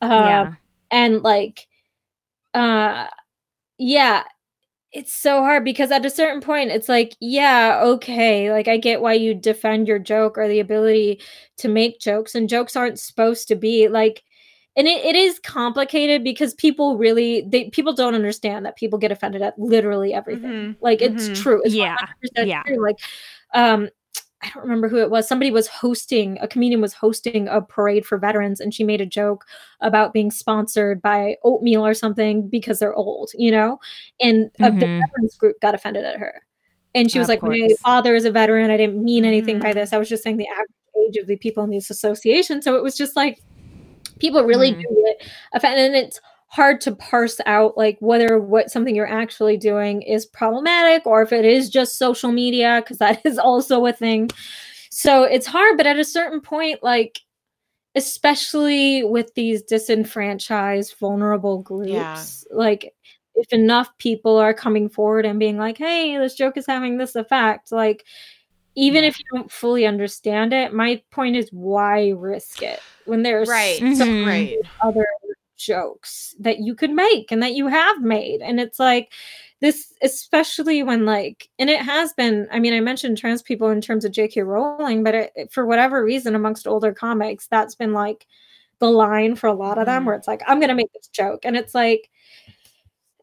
[0.03, 0.55] Um, yeah.
[0.91, 1.67] and like
[2.55, 3.07] uh
[3.79, 4.25] yeah
[4.93, 9.01] it's so hard because at a certain point it's like yeah okay like i get
[9.03, 11.21] why you defend your joke or the ability
[11.59, 14.23] to make jokes and jokes aren't supposed to be like
[14.77, 19.13] and it, it is complicated because people really they people don't understand that people get
[19.13, 21.35] offended at literally everything Mhm, like it's mhm.
[21.43, 22.63] true it's Yeah, 100% yeah.
[22.65, 22.83] true.
[22.83, 22.97] like
[23.55, 23.89] um
[24.43, 25.27] I don't remember who it was.
[25.27, 29.07] Somebody was hosting, a comedian was hosting a parade for veterans, and she made a
[29.07, 29.45] joke
[29.81, 33.81] about being sponsored by oatmeal or something because they're old, you know?
[34.21, 36.43] And uh, the veterans group got offended at her.
[36.95, 38.71] And she was Of like, My father is a veteran.
[38.71, 39.75] I didn't mean anything by Mhm.
[39.75, 39.93] this.
[39.93, 40.69] I was just saying the average
[41.09, 42.63] age of the people in this association.
[42.63, 43.43] So it was just like,
[44.21, 44.83] people really Mhm.
[44.83, 45.87] do get offended.
[45.87, 46.21] And it's
[46.51, 51.31] hard to parse out like whether what something you're actually doing is problematic or if
[51.33, 54.29] it is just social media because that is also a thing
[54.91, 57.21] so it's hard but at a certain point like
[57.95, 62.25] especially with these disenfranchised vulnerable groups Yeah.
[62.57, 62.95] like
[63.35, 67.15] if enough people are coming forward and being like hey this joke is having this
[67.15, 68.05] effect like
[68.75, 69.09] even Yeah.
[69.09, 73.81] if you don't fully understand it my point is why risk it when there's Right.
[73.81, 74.27] Mhm.
[74.27, 74.57] Right.
[74.83, 75.07] other
[75.59, 79.13] jokes that you could make and that you have made and it's like
[79.61, 83.81] this especially when like and it has been i mean i mentioned trans people in
[83.81, 88.27] terms of jk rowling but it, for whatever reason amongst older comics that's been like
[88.79, 90.07] the line for a lot of them Mhm.
[90.07, 92.09] where it's like i'm gonna make this joke and it's like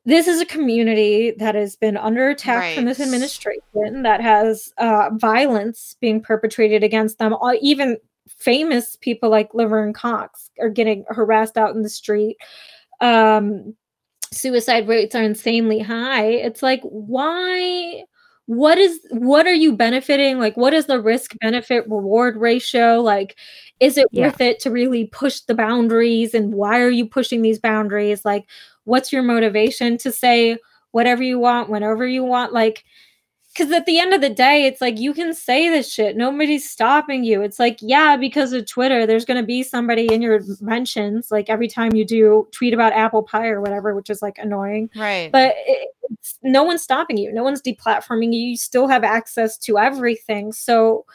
[0.07, 5.09] this is a community that has been under attack from this administration that has uh,
[5.13, 7.97] violence being perpetrated against them all, even
[8.28, 12.38] famous people like Laverne Cox are getting harassed out in the street.
[13.01, 13.76] Um,
[14.32, 16.28] suicide rates are insanely high.
[16.28, 18.03] It's like, why?
[18.47, 20.38] What is what are you benefiting?
[20.38, 23.01] Like, what is the risk benefit reward ratio?
[23.01, 23.36] Like,
[23.80, 24.28] is it Yeah.
[24.28, 26.36] worth it to really push the boundaries?
[26.36, 28.23] And why are you pushing these boundaries?
[28.23, 28.45] Like,
[28.84, 30.59] what's your motivation to say
[30.91, 32.53] whatever you want, whenever you want?
[32.53, 32.84] Like,
[33.55, 36.17] because at the end of the day, it's like you can say this shit.
[36.17, 37.41] Nobody's stopping you.
[37.41, 41.49] It's like, yeah, because of Twitter, there's going to be somebody in your mentions, like
[41.49, 44.89] every time you do tweet about apple pie or whatever, which is like annoying.
[44.93, 45.31] Right.
[45.31, 45.55] But
[46.09, 47.31] it's, no one's stopping you.
[47.31, 48.39] No one's deplatforming you.
[48.39, 50.51] You still have access to everything.
[50.51, 51.05] So,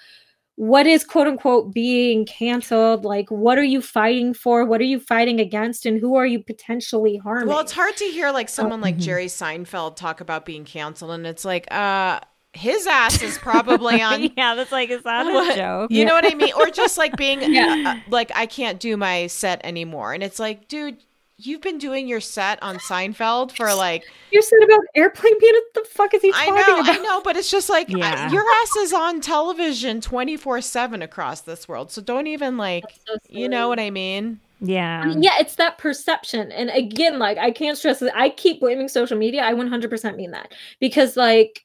[0.57, 3.05] what is quote unquote being canceled?
[3.05, 4.65] Like, what are you fighting for?
[4.65, 5.87] What are you fighting against?
[5.87, 7.49] And who are you potentially harming?
[7.49, 9.01] Well, it's hard to hear like someone like mhm.
[9.01, 12.21] Jerry Seinfeld talk about being canceled, and it's like, uh,
[12.53, 14.23] his ass is probably on.
[14.37, 15.55] yeah, that's like, is that What?
[15.55, 15.91] a joke?
[15.91, 16.53] You know what I mean?
[16.57, 17.95] Or just like being Yeah.
[17.97, 20.97] uh, like, I can't do my set anymore, and it's like, dude,
[21.43, 25.65] you've been doing your set on Seinfeld for like, you said about airplane being what
[25.85, 26.99] the fuck is he I talking know, about?
[26.99, 31.01] I know, but it's just like I- your ass is on television twenty four seven
[31.03, 34.41] across this world, so don't even like, So you know what I mean?
[34.63, 35.15] Yeah.
[35.17, 39.17] yeah it's that perception and again like i can't stress that i keep blaming social
[39.17, 41.65] media i 100% mean that because like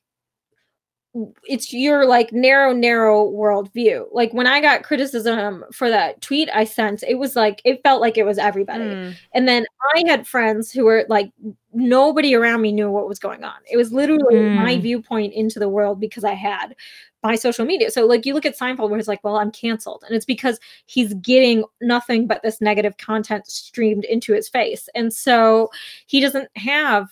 [1.46, 4.06] it's your like narrow narrow worldview.
[4.12, 8.02] Like when i got criticism for that tweet i sent it was like it felt
[8.02, 8.84] like it was everybody.
[8.84, 9.16] Mm.
[9.34, 11.32] and then i had friends who were like
[11.74, 13.56] nobody around me knew what was going on.
[13.70, 14.82] It was literally my Mm.
[14.82, 16.76] viewpoint into the world because i had
[17.24, 17.90] my social media.
[17.92, 20.60] So like you look at seinfeld where it's like well i'm canceled and it's because
[20.86, 24.90] he's getting nothing but this negative content streamed into his face.
[24.96, 25.70] And so
[26.08, 27.10] he doesn't have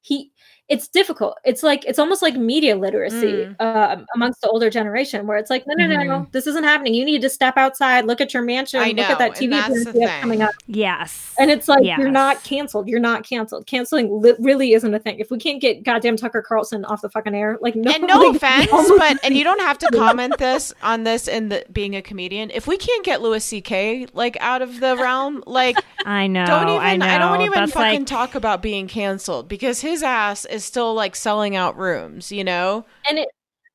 [0.00, 0.30] he
[0.68, 3.56] it's difficult it's like it's almost like media literacy Mm.
[3.60, 6.92] uh, amongst the older generation where it's like no no no no this isn't happening
[6.94, 9.94] you need to step outside look at your mansion I look at that tv appearance
[9.94, 11.34] you have coming up Yes.
[11.38, 15.18] and it's like you're not canceled you're not canceled canceling li- really isn't a thing
[15.18, 18.18] if we can't get goddamn tucker carlson off the fucking air like no and no
[18.18, 21.64] like, offense, almost- but and you don't have to comment this on this in the
[21.72, 22.50] being a comedian.
[22.50, 24.06] If we can't get Louis C.K.
[24.12, 26.44] like out of the realm, like I know.
[26.46, 27.18] don't even I know.
[27.18, 31.14] don't even That's fucking like, talk about being canceled because his ass is still like
[31.16, 32.84] selling out rooms, you know?
[33.08, 33.28] and it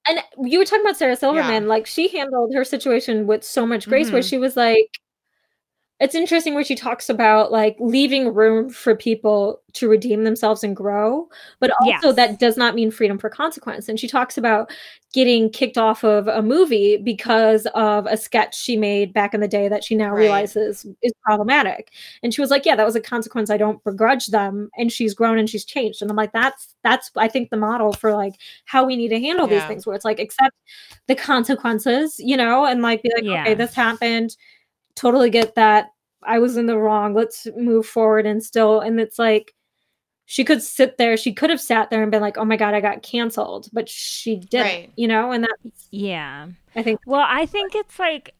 [0.07, 0.19] and
[0.49, 4.11] you were talking about Sarah Silverman, like she handled her situation with so much grace,
[4.11, 4.29] where Mhm.
[4.29, 4.99] she was like,
[6.01, 10.75] it's interesting where she talks about like leaving room for people to redeem themselves and
[10.75, 11.29] grow,
[11.61, 12.15] but also Yes.
[12.17, 13.87] that does not mean freedom for consequence.
[13.87, 14.69] And she talks about
[15.13, 19.47] getting kicked off of a movie because of a sketch she made back in the
[19.47, 20.21] day that she now Right.
[20.21, 21.91] realizes is problematic.
[22.23, 23.49] And she was like, "Yeah, that was a consequence.
[23.51, 26.01] I don't begrudge them." And she's grown and she's changed.
[26.01, 28.33] And I'm like, "That's that's I think the model for like
[28.65, 30.55] how we need to handle these things, where it's like accept
[31.07, 33.41] the consequences, you know, and like be like, Yeah.
[33.43, 34.35] okay, this happened.
[34.95, 35.87] Totally get that.
[36.23, 37.13] I was in the wrong.
[37.13, 38.79] Let's move forward and still.
[38.81, 39.53] And it's like."
[40.33, 41.15] She could sit there.
[41.15, 43.87] She could have sat there and been like, "Oh my god, I got canceled," but
[43.87, 44.91] she didn't, Right.
[44.95, 45.31] you know.
[45.31, 46.47] And that's, yeah.
[46.75, 48.33] I think, Well, I think it's like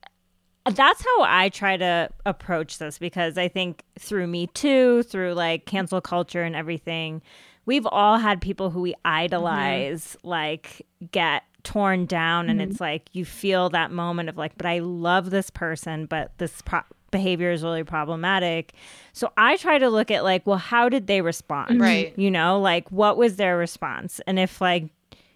[0.66, 5.68] that's how I try to approach this because I think through Me Too, through like
[5.68, 7.22] cancel culture and everything,
[7.68, 12.72] we've all had people who we idolize like get torn down and Mhm.
[12.72, 16.62] it's like you feel that moment of like but I love this person but this
[16.64, 16.82] pro-
[17.14, 18.74] behavior is really problematic.
[19.14, 21.70] So I try to look at like well how did they respond?
[21.72, 21.82] Mm-hmm.
[21.82, 22.14] Right.
[22.18, 24.20] You know, like what was their response?
[24.28, 24.90] And if like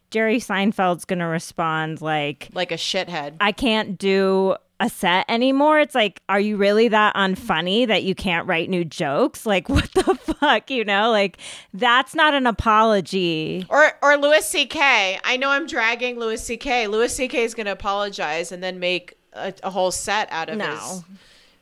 [0.09, 3.35] Jerry Seinfeld's going to respond like Like a shithead.
[3.39, 5.79] I can't do a set anymore.
[5.79, 9.43] It's like, are you really that unfunny that you can't write new jokes?
[9.45, 10.03] Like, what the
[10.39, 11.09] fuck, you know?
[11.09, 11.39] Like,
[11.73, 13.65] that's not an apology.
[13.69, 15.19] Or or Louis C.K.
[15.23, 16.87] I know I'm dragging Louis C.K.
[16.87, 17.43] Louis C.K.
[17.43, 20.67] is going to apologize and then make a, a whole set out of No.
[20.75, 21.03] his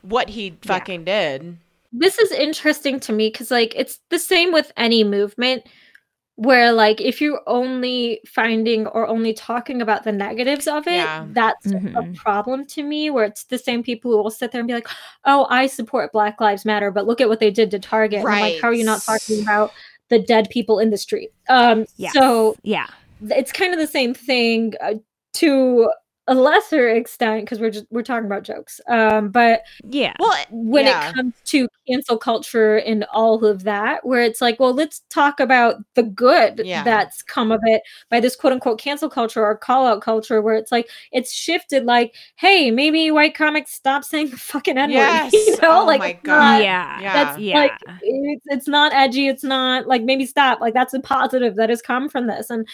[0.10, 1.58] what he fucking did.
[1.92, 5.64] this is interesting to me because like it's the same with any movement
[6.38, 11.26] where like if you're only finding or only talking about the negatives of it Yeah.
[11.32, 12.16] that's a Mhm.
[12.18, 14.90] problem to me where it's the same people who will sit there and be like
[15.24, 18.36] oh i support black lives matter but look at what they did to target Right.
[18.36, 19.72] I'm like how are you not talking about
[20.10, 22.12] the dead people in the street um Yes.
[22.14, 22.88] so Yeah.
[23.30, 24.96] it's kind of the same thing uh,
[25.36, 25.90] to
[26.28, 30.14] a lesser extent because we're just we're talking about jokes um but Yeah.
[30.20, 31.10] Well, when yeah.
[31.10, 35.40] it comes to cancel culture and all of that, where it's like, well, let's talk
[35.40, 36.84] about the good Yeah.
[36.84, 40.56] that's come of it by this quote unquote cancel culture or call out culture, where
[40.56, 44.90] it's like it's shifted, like, hey, maybe white comics stop saying the fucking N.
[44.96, 45.32] Yes.
[45.32, 46.40] You know, Oh like my God.
[46.40, 47.02] not- yeah.
[47.02, 47.14] Yeah.
[47.14, 47.58] that's Yeah.
[47.60, 47.72] like
[48.02, 51.84] it's, it's not edgy it's not like maybe stop like that's a positive that has
[51.84, 52.68] come from this and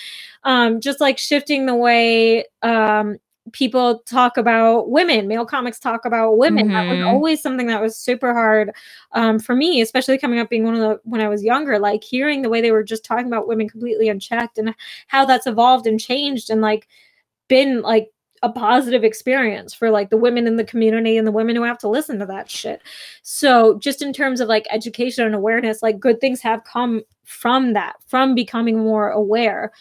[0.44, 3.18] um just like shifting the way um
[3.54, 7.08] people talk about women male comics talk about women that was Mhm.
[7.08, 8.72] always something that was super hard
[9.14, 12.04] um for me especially coming up being one of the when i was younger like
[12.04, 14.74] hearing the way they were just talking about women completely unchecked and
[15.08, 16.88] how that's evolved and changed and like
[17.48, 18.12] been like
[18.44, 21.78] a positive experience for like the women in the community and the women who have
[21.78, 22.82] to listen to that shit.
[23.22, 27.74] So just in terms of like education and awareness, like good things have come from
[27.74, 29.72] that, from becoming more aware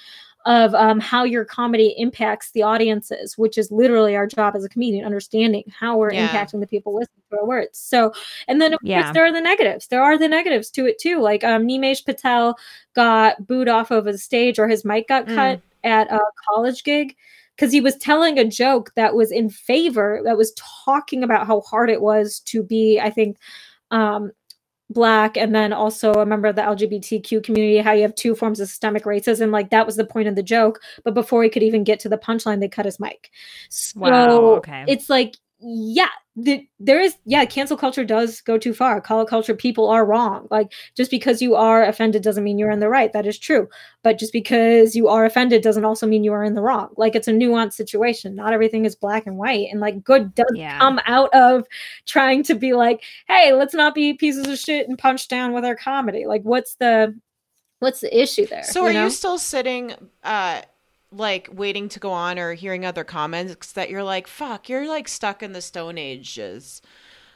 [0.47, 4.68] of um, how your comedy impacts the audiences, which is literally our job as a
[4.68, 6.28] comedian, understanding how we're Yeah.
[6.28, 7.78] impacting the people listening to our words.
[7.78, 8.12] So,
[8.49, 9.03] and then of Yeah.
[9.03, 9.88] course there are the negatives.
[9.88, 11.20] There are the negatives to it too.
[11.20, 12.57] Like um, Nimesh Patel
[12.95, 15.34] got booed off of a stage, or his mic got Mm.
[15.34, 17.16] cut at a college gig
[17.57, 20.55] because he was telling a joke that was in favor that was
[20.86, 23.36] talking about how hard it was to be i think
[23.91, 24.30] um
[24.91, 28.61] black and then also a member of the lgbtq community how you have two forms
[28.61, 31.62] of systemic racism like that was the point of the joke but before he could
[31.62, 33.30] even get to the punchline they cut his mic
[33.68, 34.84] so Wow, okay.
[34.88, 39.01] it's like yeah the, there is yeah cancel culture does go too far.
[39.01, 40.47] Call culture people are wrong.
[40.51, 43.13] Like just because you are offended doesn't mean you're in the right.
[43.13, 43.69] That is true.
[44.03, 46.89] But just because you are offended doesn't also mean you are in the wrong.
[46.97, 48.35] Like it's a nuanced situation.
[48.37, 49.69] Not everything is black and white.
[49.71, 50.79] And like good does Yeah.
[50.79, 51.67] come out of
[52.07, 55.65] trying to be like hey let's not be pieces of shit and punch down with
[55.65, 56.25] our comedy.
[56.27, 57.15] Like what's the
[57.81, 59.05] what's the issue there So are know?
[59.05, 60.63] you still sitting uh
[61.13, 65.09] like waiting to go on or hearing other comments that you're like, fuck, you're like
[65.09, 66.83] stuck in the Stone Ages?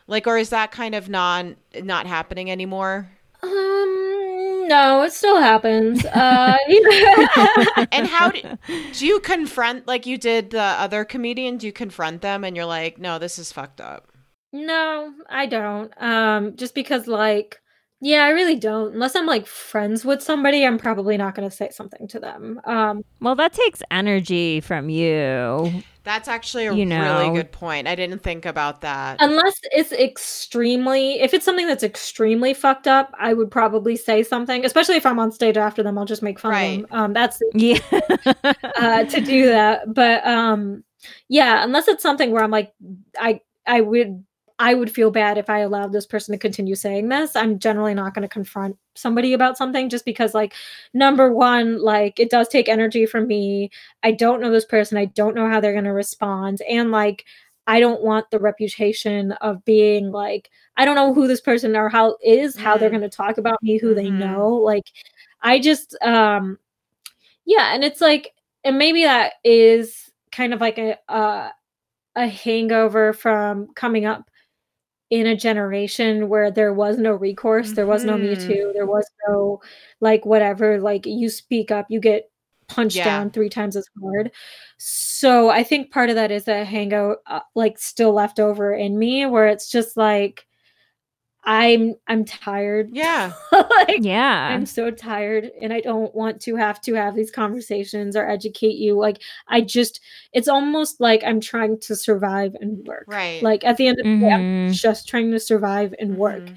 [0.07, 3.11] Like, or is that kind of non not happening anymore?
[3.43, 6.05] Um, no, it still happens.
[6.05, 6.57] Uh,
[7.93, 8.59] and how do,
[8.93, 11.57] do you confront like you did the other comedian?
[11.57, 14.09] Do you confront them and you're like, no, this is fucked up?
[14.53, 15.93] No, I don't.
[16.01, 17.61] Um, just because like
[18.05, 18.93] yeah, I really don't.
[18.93, 22.61] Unless I'm like friends with somebody, I'm probably not going to say something to them.
[22.65, 25.83] Um, well, that takes energy from you.
[26.03, 27.19] That's actually a you know.
[27.19, 27.89] really good point.
[27.89, 29.17] I didn't think about that.
[29.21, 34.67] Unless it's extremely, if it's something that's extremely fucked up, I would probably say something.
[34.67, 36.85] Especially if I'm on stage after them, I'll just make fun right.
[36.85, 37.01] of them.
[37.01, 37.79] Um, that's yeah
[38.77, 39.95] uh, to do that.
[39.95, 40.85] But um,
[41.31, 42.75] yeah, unless it's something where I'm like,
[43.19, 44.23] I I would
[44.59, 47.35] I would feel bad if I allowed this person to continue saying this.
[47.35, 50.55] I'm generally not going to confront somebody about something just because, like,
[50.93, 53.71] number one, like, it does take energy from me.
[54.05, 54.97] I don't know this person.
[54.97, 56.63] I don't know how they're going to respond.
[56.71, 57.25] And, like,
[57.67, 61.89] I don't want the reputation of being like, I don't know who this person or
[61.89, 62.99] how is, how they're mm.
[62.99, 63.97] going to talk about me, who mm-hmm.
[63.97, 64.51] they know.
[64.51, 64.85] Like,
[65.43, 66.59] I just, um,
[67.45, 67.75] yeah.
[67.75, 68.33] And it's like,
[68.63, 71.51] and maybe that is kind of like a, uh,
[72.15, 74.31] a hangover from coming up
[75.11, 78.49] in a generation where there was no recourse, there was no Me mm-hmm.
[78.49, 79.61] Too, there was no
[80.01, 82.31] like whatever, like you speak up, you get
[82.69, 83.05] punched yeah.
[83.05, 84.31] down three times as hard.
[84.79, 88.99] So I think part of that is a hangout, uh, like still left over in
[88.99, 90.47] me, where it's just like
[91.45, 92.91] I'm I'm tired.
[92.93, 93.33] Yeah.
[93.53, 94.49] like, yeah.
[94.49, 98.77] I'm so tired and I don't want to have to have these conversations or educate
[98.77, 98.99] you.
[98.99, 100.01] Like I just
[100.33, 103.05] it's almost like I'm trying to survive and work.
[103.07, 103.43] Right.
[103.43, 104.73] Like at the end of the day, I'm mm-hmm.
[104.73, 106.45] just trying to survive and work.
[106.45, 106.55] Mm-hmm.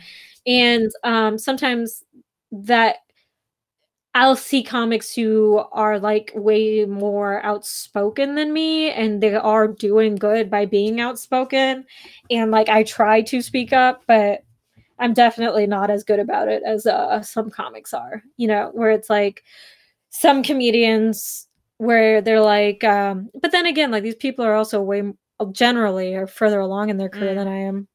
[0.47, 2.03] And um sometimes
[2.51, 2.97] that
[4.15, 10.15] I'll see comics who are like way more outspoken than me and they are doing
[10.15, 11.85] good by being outspoken.
[12.31, 14.43] And like I try to speak up, but
[14.99, 18.91] I'm definitely not as good about it as uh, some comics are, you know, where
[18.91, 19.43] it's like
[20.09, 25.03] some comedians where they're like, um, but then again, like these people are also way
[25.51, 27.37] generally are further along in their career mm.
[27.37, 27.87] than I am.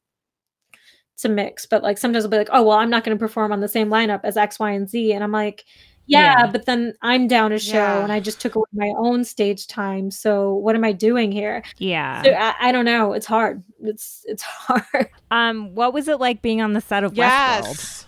[1.13, 3.19] It's a mix, but like sometimes I'll be like, oh, well, I'm not going to
[3.19, 5.13] perform on the same lineup as X, Y, and Z.
[5.13, 5.65] And I'm like,
[6.05, 8.03] yeah, yeah, but then I'm down a show yeah.
[8.03, 10.11] and I just took away my own stage time.
[10.11, 11.63] So what am I doing here?
[11.77, 12.23] Yeah.
[12.23, 13.13] So I, I, don't know.
[13.13, 13.63] It's hard.
[13.81, 15.09] It's it's hard.
[15.31, 17.65] Um, what was it like being on the set of yes.
[17.65, 18.07] Westworld?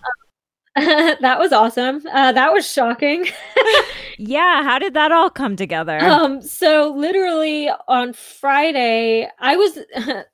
[1.22, 2.02] that was awesome.
[2.12, 3.26] Uh, that was shocking.
[4.18, 6.00] yeah, how did that all come together?
[6.00, 9.80] Um, so literally on Friday, I was.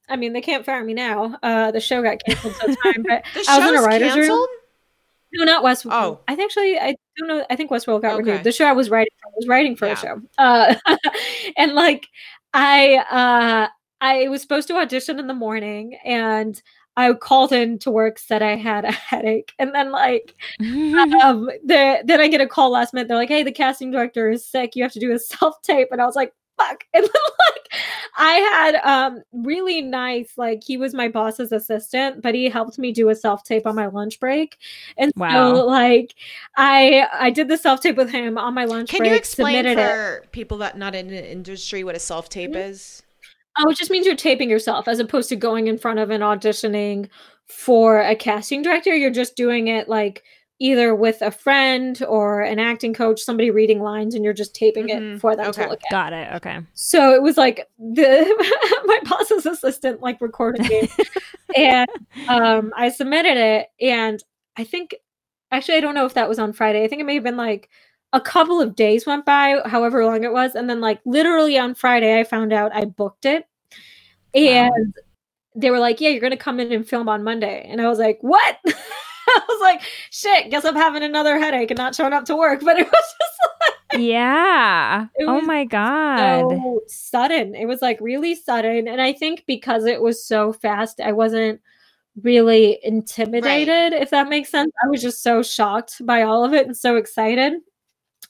[0.10, 1.38] I mean, they can't fire me now.
[1.44, 4.40] Uh, the show got canceled so time, but I was in a writer's canceled?
[4.40, 4.48] room.
[5.34, 5.92] No, not Westworld.
[5.94, 7.46] Oh, I think actually, I don't know.
[7.50, 8.32] I think Westworld got okay.
[8.32, 8.44] renewed.
[8.44, 9.94] The show I was writing for was writing for yeah.
[9.94, 10.76] a show, uh,
[11.58, 12.08] and like
[12.54, 13.68] I, uh,
[14.02, 16.62] I was supposed to audition in the morning, and
[16.98, 22.02] I called in to work, said I had a headache, and then like, um, the,
[22.04, 23.08] then I get a call last minute.
[23.08, 24.76] They're like, "Hey, the casting director is sick.
[24.76, 26.84] You have to do a self tape," and I was like, fuck.
[26.94, 27.82] And then like
[28.18, 32.92] I had um really nice, like he was my boss's assistant, but he helped me
[32.92, 34.58] do a self-tape on my lunch break.
[34.98, 35.56] And wow.
[35.56, 36.14] so like
[36.58, 39.08] I I did the self-tape with him on my lunch Can break.
[39.08, 40.32] Can you explain for it.
[40.32, 42.70] people that not in the industry what a self-tape mm-hmm.
[42.70, 43.04] is?
[43.58, 46.24] Oh, it just means you're taping yourself as opposed to going in front of and
[46.24, 47.10] auditioning
[47.48, 48.96] for a casting director.
[48.96, 50.24] You're just doing it like
[50.62, 54.88] either with a friend or an acting coach, somebody reading lines, and you're just taping
[54.88, 55.16] mm-hmm.
[55.16, 55.64] it for them okay.
[55.64, 55.92] to look at.
[55.92, 56.32] Got it.
[56.34, 56.60] Okay.
[56.76, 60.88] So it was like the my boss's assistant like recorded me,
[61.58, 61.90] and
[62.28, 64.24] um, I submitted it, and
[64.56, 64.96] I think
[65.52, 66.84] actually I don't know if that was on Friday.
[66.84, 67.68] I think it may have been like
[68.14, 71.74] a couple of days went by, however long it was, and then like literally on
[71.74, 73.46] Friday I found out I booked it,
[74.34, 74.72] and.
[74.72, 75.04] Wow.
[75.54, 78.00] They were like, "Yeah, you're gonna come in and film on Monday," and I was
[78.00, 78.58] like, "What?"
[79.36, 82.62] I was like, shit, guess I'm having another headache and not showing up to work.
[82.72, 83.40] But it was just
[83.94, 85.08] like, yeah.
[85.22, 86.40] oh my God.
[86.40, 87.56] So sudden.
[87.56, 88.88] It was like really sudden.
[88.88, 91.62] And I think because it was so fast, I wasn't
[92.22, 94.02] really intimidated, right.
[94.02, 94.72] if that makes sense.
[94.84, 97.54] I was just so shocked by all of it and so excited.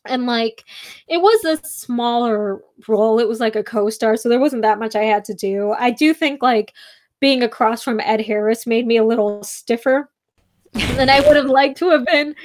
[0.06, 0.64] And like
[1.08, 3.20] it was a smaller role.
[3.20, 5.74] It was like a co-star, so there wasn't that much I had to do.
[5.78, 6.74] I do think like
[7.20, 10.10] being across from Ed Harris made me a little stiffer
[10.74, 12.36] than I would have liked to have been.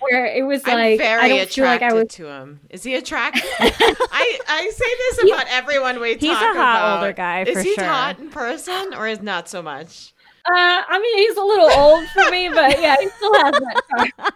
[0.00, 2.60] Where it was like I'm very I don't attracted feel like I was to him.
[2.70, 3.44] Is he attractive?
[3.60, 6.98] I I say this about he, everyone we talk He's a hot about.
[6.98, 7.42] older guy.
[7.42, 7.84] Is he sure.
[7.84, 10.12] hot in person or is not so much?
[10.44, 14.34] Uh, I mean, he's a little old for me, but yeah, he still has that.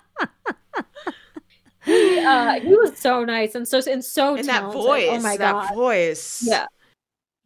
[1.84, 5.08] he, uh, he was so nice and so and so And that voice.
[5.10, 5.74] Oh my that god.
[5.74, 6.44] voice.
[6.46, 6.66] Yeah.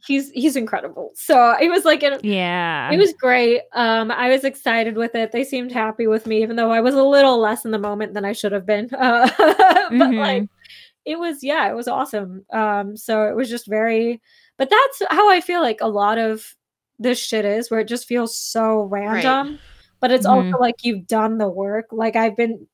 [0.07, 1.11] He's he's incredible.
[1.15, 2.91] So it was like an, Yeah.
[2.91, 3.63] it was great.
[3.73, 5.33] Um, I was excited with it.
[5.33, 8.15] They seemed happy with me, even though I was a little less in the moment
[8.15, 8.89] than I should have been.
[8.95, 10.19] Uh, but Mhm.
[10.19, 10.49] like,
[11.05, 12.45] it was yeah, it was awesome.
[12.53, 14.21] Um, so it was just very.
[14.59, 16.55] But that's how I feel like a lot of
[16.99, 19.59] this shit is, where it just feels so random.
[20.01, 20.31] But it's Mhm.
[20.31, 21.87] also like you've done the work.
[21.93, 22.67] Like I've been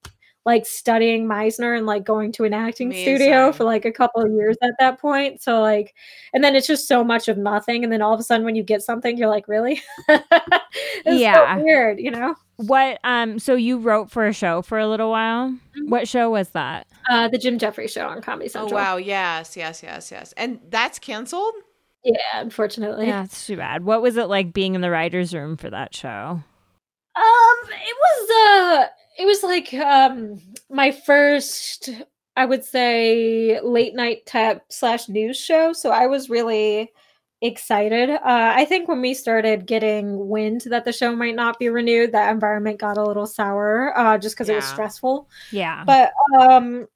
[0.46, 4.30] like studying Meisner and like going to an acting studio for like a couple of
[4.32, 5.42] years at that point.
[5.42, 5.94] So like
[6.32, 8.54] and then it's just so much of nothing and then all of a sudden when
[8.56, 11.56] you get something you're like really it's Yeah.
[11.58, 15.10] so weird you know what um so you wrote for a show for a little
[15.10, 15.50] while?
[15.76, 15.88] Mhm.
[15.90, 16.86] What show was that?
[17.10, 18.72] uh the jim jefferies show on comedy Central.
[18.72, 18.96] Oh wow.
[18.96, 19.56] Yes.
[19.56, 19.82] Yes.
[19.82, 20.10] Yes.
[20.10, 20.32] Yes.
[20.36, 21.54] And that's canceled.
[22.04, 23.84] yeah unfortunately Yeah, it's too bad.
[23.84, 26.40] What was it like being in the writer's room for that show?
[27.16, 28.86] um it was uh
[29.18, 30.40] it was like um
[30.70, 31.90] my first
[32.36, 36.90] i would say late night type slash news show so i was really
[37.42, 38.08] excited.
[38.10, 42.12] Uh i think when we started getting wind that the show might not be renewed
[42.12, 45.28] that environment got a little sour uh just because it was stressful.
[45.52, 45.84] Yeah.
[45.84, 46.86] but um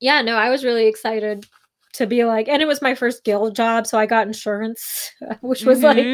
[0.00, 1.46] yeah no i was really excited
[1.92, 5.64] to be like and it was my first guild job so i got insurance which
[5.64, 6.06] was like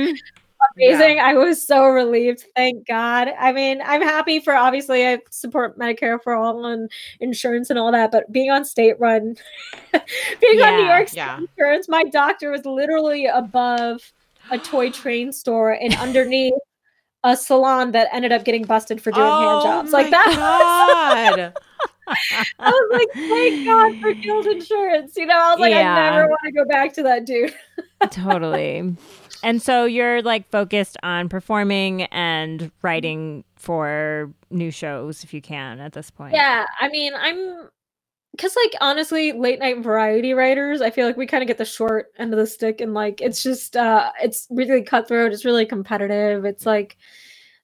[0.75, 1.21] Amazing.
[1.21, 2.45] I was so relieved.
[2.55, 3.29] Thank God.
[3.39, 6.91] I mean, I'm happy for obviously I support Medicare for all and
[7.21, 9.37] insurance and all that, but being on state run,
[9.93, 11.39] being on New Yeah, York yeah.
[11.39, 14.13] insurance, my doctor was literally above
[14.51, 16.55] a toy train store and underneath
[17.25, 19.93] a salon that ended up getting busted for doing hand oh jobs.
[19.93, 21.35] Like Oh that.
[21.37, 21.55] God.
[22.09, 25.17] I was like, thank God for guild insurance.
[25.17, 25.93] You know, I was like, Yeah.
[25.93, 27.53] I never want to go back to that dude.
[28.11, 28.95] totally.
[29.43, 35.81] And so you're like focused on performing and writing for new shows if you can
[35.81, 36.35] at this point.
[36.35, 37.69] Yeah, I mean, I'm
[38.33, 41.65] because like honestly, late night variety writers, I feel like we kind of get the
[41.65, 45.33] short end of the stick, and like it's just uh it's really cutthroat.
[45.33, 46.45] It's really competitive.
[46.45, 46.97] It's like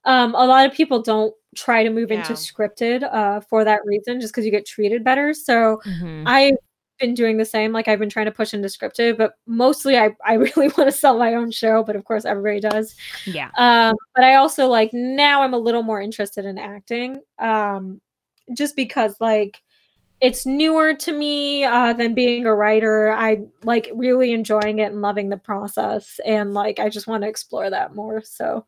[0.04, 4.20] um a lot of people don't try to move into scripted uh for that reason,
[4.20, 5.34] just because you get treated better.
[5.34, 6.22] So Mhm.
[6.26, 6.54] I've
[7.02, 7.72] been doing the same.
[7.72, 10.92] Like I've been trying to push into scripted, but mostly I I really want to
[10.92, 11.82] sell my own show.
[11.82, 12.94] But of course, everybody does.
[13.26, 13.50] Yeah.
[13.58, 17.20] Um, but I also like now I'm a little more interested in acting.
[17.38, 18.00] Um,
[18.56, 19.60] just because like
[20.22, 23.10] it's newer to me uh, than being a writer.
[23.10, 27.28] I like really enjoying it and loving the process, and like I just want to
[27.28, 28.22] explore that more.
[28.22, 28.64] So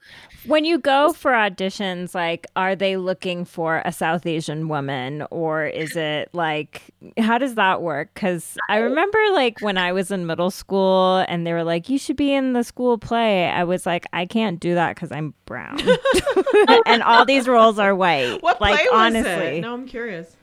[0.47, 5.65] When you go for auditions, like, are they looking for a South Asian woman or
[5.65, 6.83] is it like,
[7.19, 8.13] how does that work?
[8.15, 11.99] Because I remember, like, when I was in middle school and they were like, you
[11.99, 15.35] should be in the school play, I was like, I can't do that because I'm
[15.47, 15.79] brown.
[16.87, 18.43] and all these roles are white.
[18.43, 19.59] What like, play was honestly.
[19.59, 19.61] it?
[19.61, 20.37] No, I'm curious.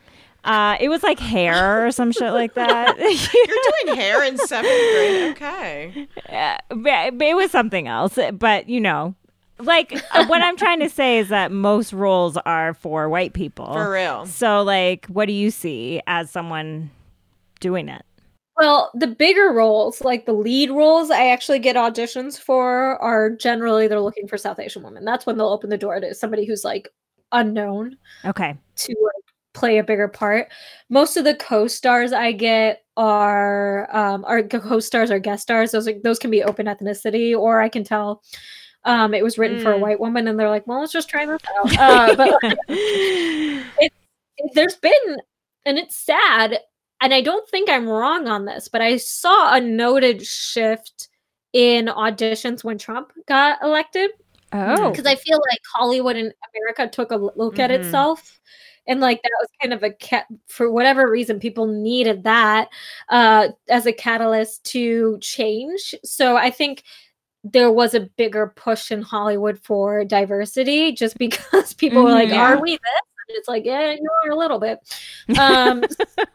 [0.43, 2.97] Uh, it was like hair or some shit like that.
[2.99, 5.31] You're doing hair in seventh grade.
[5.31, 6.07] Okay.
[6.29, 8.17] Uh, but it was something else.
[8.33, 9.13] But you know,
[9.59, 13.71] like uh, what I'm trying to say is that most roles are for white people.
[13.71, 14.25] For real.
[14.25, 16.89] So, like, what do you see as someone
[17.59, 18.03] doing it?
[18.57, 23.87] Well, the bigger roles, like the lead roles, I actually get auditions for are generally
[23.87, 25.05] they're looking for South Asian women.
[25.05, 26.89] That's when they'll open the door to somebody who's like
[27.31, 28.55] unknown Okay.
[28.75, 29.20] to like,
[29.54, 30.49] play a bigger part.
[30.89, 35.72] Most of the co-stars I get are um are co-stars or guest stars.
[35.72, 38.22] Those are, those can be open ethnicity, or I can tell
[38.86, 39.82] um it was written for a Mm.
[39.82, 41.72] white woman, and they're like, well, let's just try this out.
[41.80, 42.58] Uh, but like,
[44.54, 45.18] there's been
[45.66, 46.60] and it's sad
[47.02, 51.10] and i don't think i'm wrong on this but i saw a noted shift
[51.54, 54.10] in auditions when trump got elected
[54.54, 54.89] oh.
[54.89, 57.76] because i feel like hollywood and america took a look at Mhm.
[57.76, 58.39] itself
[58.88, 62.69] and like that was kind of a cat for whatever reason people needed that
[63.09, 66.84] uh as a catalyst to change so i think
[67.43, 72.29] there was a bigger push in hollywood for diversity just because people were Mhm, like
[72.29, 72.41] yeah.
[72.55, 72.79] are we this
[73.36, 74.79] it's like yeah you are a little bit
[75.38, 75.84] um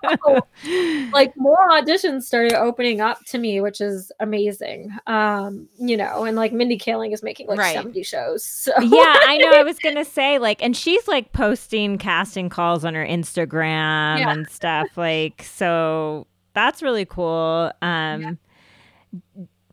[0.02, 0.40] so,
[1.12, 6.36] like more auditions started opening up to me which is amazing um you know and
[6.36, 7.74] like mindy kaling is making like Right.
[7.74, 9.50] 70 shows so yeah, I know.
[9.50, 14.30] I was gonna say like, and she's like posting casting calls on her Instagram Yeah.
[14.32, 14.88] and stuff.
[14.96, 17.72] Like, so that's really cool.
[17.82, 18.38] Um,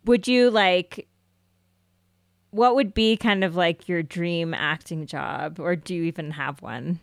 [0.06, 1.08] would you like?
[2.52, 6.62] What would be kind of like your dream acting job, or do you even have
[6.62, 7.00] one?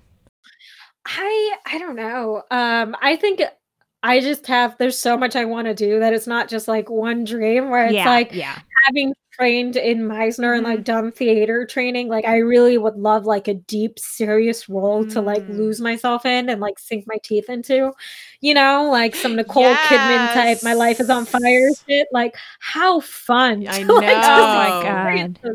[1.06, 2.43] I I don't know.
[2.51, 3.40] Um I think
[4.02, 6.89] I just have there's so much I want to do that it's not just like
[6.90, 11.64] one dream where it's yeah, like yeah, having trained in Meisner and like done theater
[11.66, 15.56] training, like I really would love like a deep, serious role to like Mm.
[15.59, 17.93] lose myself in and like sink my teeth into,
[18.40, 20.62] you know, like some Nicole Kidman type.
[20.62, 22.09] My life is on fire shit.
[22.12, 23.66] Like how fun!
[23.68, 24.48] I to, like, know.
[24.52, 25.55] Oh my experience God.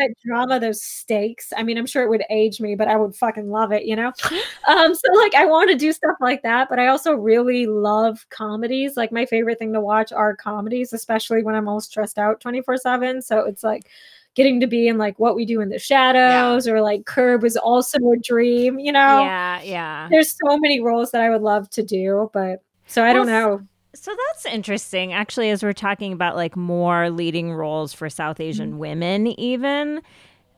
[0.00, 1.52] That drama, those stakes.
[1.56, 3.96] I mean, I'm sure it would age me, but I would fucking love it, you
[3.96, 4.12] know.
[4.68, 8.24] Um, so like I want to do stuff like that, but I also really love
[8.28, 8.96] comedies.
[8.96, 13.22] Like my favorite thing to watch are comedies, especially when I'm all stressed out 24/7.
[13.22, 13.88] So it's like
[14.34, 17.56] getting to be in like what we do in the shadows or like Curb was
[17.56, 19.22] also a dream, you know.
[19.24, 20.08] Yeah, yeah.
[20.10, 23.66] There's so many roles that I would love to do, but so I don't know.
[23.94, 28.78] So that's interesting, actually, as we're talking about like more leading roles for South Asian
[28.78, 30.00] women, even.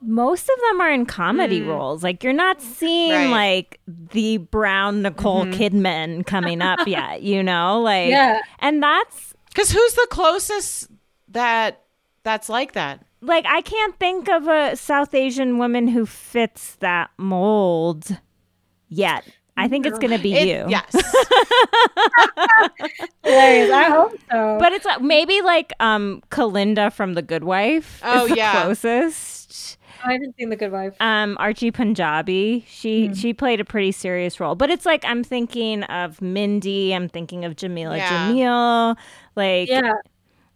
[0.04, 1.68] Most of them are in comedy Mm.
[1.68, 2.02] roles.
[2.02, 3.30] Like you're not seeing Right.
[3.30, 5.54] like the brown Nicole Mhm.
[5.54, 7.80] Kidman coming up yet, you know?
[7.80, 8.40] Like Yeah.
[8.58, 10.88] and that's Because who's the closest
[11.28, 11.82] that
[12.24, 13.04] that's like that?
[13.20, 18.18] like I can't think of a South Asian woman who fits that mold
[18.88, 19.24] yet.
[19.56, 20.64] I think it's gonna be It- you.
[20.68, 20.92] Yes.
[23.24, 23.70] Hilarious.
[23.70, 24.56] I hope so.
[24.58, 28.00] But it's like, maybe like um Kalinda from The Good Wife.
[28.04, 28.62] Oh, is the yeah.
[28.62, 29.78] closest.
[30.04, 30.94] I haven't seen The Good Wife.
[30.98, 32.64] Um, Archie Panjabi.
[32.66, 33.12] She Hmm.
[33.12, 36.92] she played a pretty serious role, but it's like I'm thinking of Mindy.
[36.94, 38.28] I'm thinking of Jameela Yeah.
[38.30, 38.96] Jamil.
[39.36, 39.92] Like Yeah,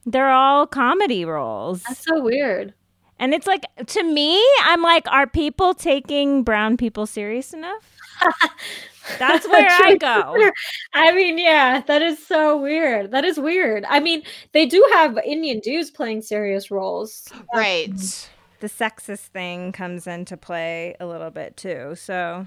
[0.05, 2.75] they're all comedy roles, that's so weird.
[3.19, 7.96] and it's like to me, I'm like, are people taking brown people serious enough?
[9.19, 10.51] That's where I go.
[10.95, 13.13] I mean, yeah, that is so weird.
[13.13, 13.85] That is weird.
[13.89, 14.23] I mean,
[14.53, 17.29] they do have Indian dudes playing serious roles.
[17.55, 18.29] right.
[18.59, 21.95] The sexist thing comes into play a little bit too.
[21.95, 22.47] So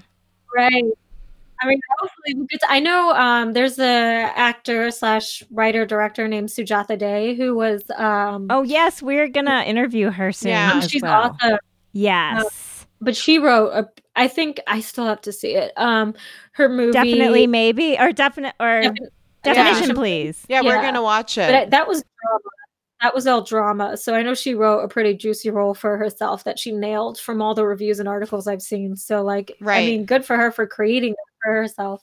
[0.54, 0.84] Right.
[1.62, 6.26] I mean, hopefully we get to, I know um, there's a actor slash writer director
[6.26, 10.50] named Sujata Day who was um Oh yes, we're gonna interview her soon.
[10.50, 10.80] Yeah.
[10.80, 11.36] she's well.
[11.42, 11.58] awesome.
[11.92, 12.44] Yes,
[13.00, 15.72] But she wrote a I think I still have to see it.
[15.76, 16.14] Um
[16.52, 19.08] her movie definitely, maybe or definite or Defin-
[19.42, 19.94] definition, Yeah.
[19.94, 20.46] please.
[20.48, 21.54] Yeah, we're gonna watch But it.
[21.56, 22.40] I- that was drama.
[23.02, 23.96] That was all drama.
[23.96, 27.40] So I know she wrote a pretty juicy role for herself that she nailed from
[27.40, 28.94] all the reviews and articles I've seen.
[28.96, 29.78] So like right.
[29.78, 32.02] I mean, good for her for creating it for herself.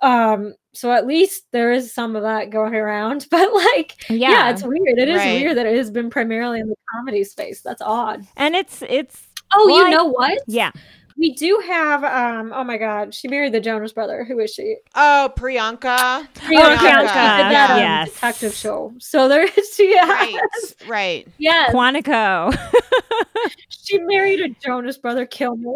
[0.00, 3.26] Um, so at least there is some of that going around.
[3.30, 4.98] But like Yeah, yeah, it's weird.
[4.98, 5.40] It is Right.
[5.42, 7.60] weird that it has been primarily in the comedy space.
[7.60, 8.24] That's odd.
[8.36, 10.38] and it's it's Oh, Well, you I- know what?
[10.46, 10.70] yeah.
[11.18, 14.24] We do have um oh my god, she married the Jonas brother.
[14.24, 14.76] Who is she?
[14.96, 16.26] Oh, Priyanka.
[16.34, 16.76] Priyanka.
[16.78, 17.14] Priyanka, She
[17.52, 18.12] that um, yes.
[18.14, 18.92] detective show.
[18.98, 20.40] So there is she Right.
[20.88, 21.28] Right.
[21.38, 21.72] Yes.
[21.72, 22.56] Quantico.
[23.68, 25.26] She married a Jonas brother.
[25.26, 25.74] Kill me.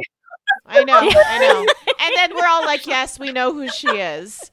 [0.67, 0.99] I know.
[0.99, 1.67] I know.
[2.01, 4.51] And then we're all like, yes, we know who she is.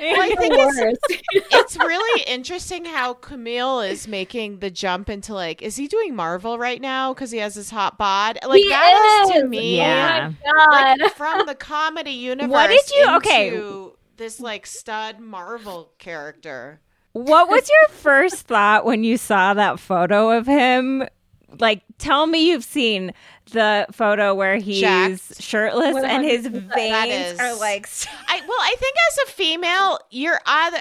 [0.00, 1.22] Well, I think it's,
[1.52, 6.58] it's really interesting how Kumail is making the jump into like, is he doing Marvel
[6.58, 8.38] right now because he has his hot bod?
[8.46, 10.32] Like He that is to me, oh Yeah.
[10.44, 10.98] God.
[11.00, 12.50] like from the comedy universe.
[12.52, 13.92] What did you- okay.
[14.16, 16.80] This like stud Marvel character.
[17.12, 21.04] what was your first thought when you saw that photo of him?
[21.58, 23.12] Like, tell me you've seen
[23.52, 25.42] the photo where he's Jacked.
[25.42, 26.74] shirtless and his 100%.
[26.74, 27.88] Veins are like.
[28.28, 30.78] I well, I think as a female, you're either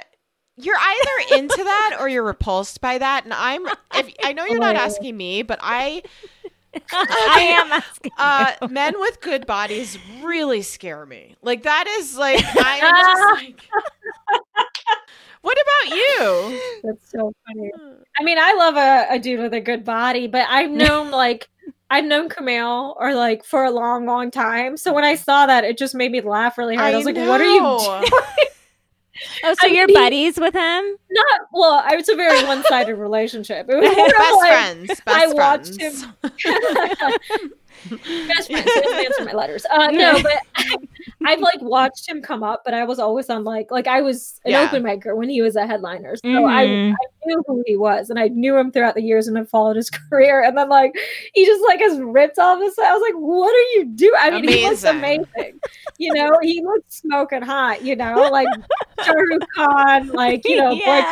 [0.57, 3.23] you're either into that or you're repulsed by that.
[3.23, 3.65] And I'm
[3.95, 6.03] if I know you're not asking me, but I
[6.91, 8.11] I am asking.
[8.17, 11.35] uh men with good bodies really scare me.
[11.41, 13.61] Like that is like I'm just like
[15.47, 16.61] What about you?
[16.83, 17.71] That's so funny.
[17.73, 18.03] Uh.
[18.19, 21.47] I mean, I love a, a dude with a good body, but I've known like
[21.89, 24.75] I've known Kumail or like for a long, long time.
[24.75, 25.23] So when I mm.
[25.23, 26.93] saw that, it just made me laugh really hard.
[26.93, 28.11] I, was like, "What are you doing?"
[29.43, 30.95] Oh, so I you're mean- buddies with him?
[31.09, 31.83] Not well.
[31.83, 33.65] I was a very one-sided relationship.
[33.67, 34.87] It was Best like, friends.
[34.87, 36.03] Best I watched friends.
[36.03, 37.53] him.
[37.89, 38.71] Best friends.
[38.73, 39.65] He doesn't answer my letters.
[39.69, 40.33] Uh, no, but
[41.25, 44.39] I've like watched him come up, but I was always on like like I was
[44.45, 44.61] an Yeah.
[44.63, 46.93] open micer when he was a headliner, so I, Mhm.
[46.93, 49.75] I knew who he was, and I knew him throughout the years, and I followed
[49.75, 50.91] his career, and then like
[51.33, 52.77] he just like has ripped all this.
[52.79, 54.13] I was like, what are you doing?
[54.19, 55.25] I mean, he looks Amazing.
[55.35, 55.59] amazing.
[55.97, 57.83] You know, he looks smoking hot.
[57.83, 58.47] You know, like
[59.03, 61.05] Shah Rukh Khan, like you know, Yes.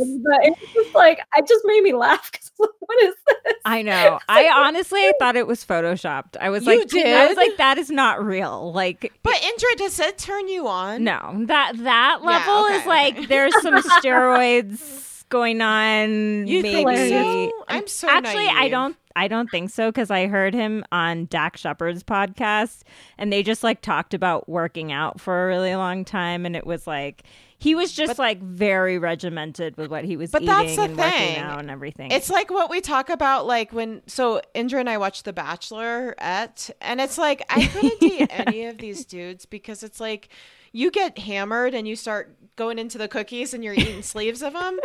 [0.00, 0.22] boyfriend.
[0.24, 2.30] But it's just like it just made me laugh
[2.78, 3.54] what is this?
[3.64, 4.18] I know.
[4.28, 6.36] I honestly thought it was photoshopped.
[6.40, 8.72] I was You like, I was like, that is not real.
[8.72, 11.04] Like, But Indra, does it turn you on?
[11.04, 13.26] no, that that Yeah, level okay, is like okay.
[13.26, 16.46] there's some steroids going on.
[16.46, 16.84] You maybe.
[16.84, 17.52] think so?
[17.68, 18.96] I'm so Actually, I don't.
[19.14, 22.80] I don't think so because I heard him on Dax Shepard's podcast
[23.18, 26.66] and they just like talked about working out for a really long time and it
[26.66, 27.22] was like
[27.62, 30.82] he was just But- like very regimented with what he was But eating that's the
[30.82, 31.38] and working thing.
[31.38, 32.10] out and everything.
[32.10, 36.70] It's like what we talk about, like when so Indra and I watched The Bachelorette,
[36.80, 40.28] and it's like I couldn't date any of these dudes because it's like
[40.72, 44.54] you get hammered and you start going into the cookies and you're eating sleeves of
[44.54, 44.80] them,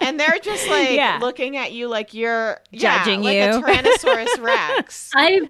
[0.00, 1.18] and they're just like Yeah.
[1.20, 3.42] looking at you like you're yeah, Judging like you.
[3.42, 5.10] a Tyrannosaurus Rex.
[5.16, 5.48] I've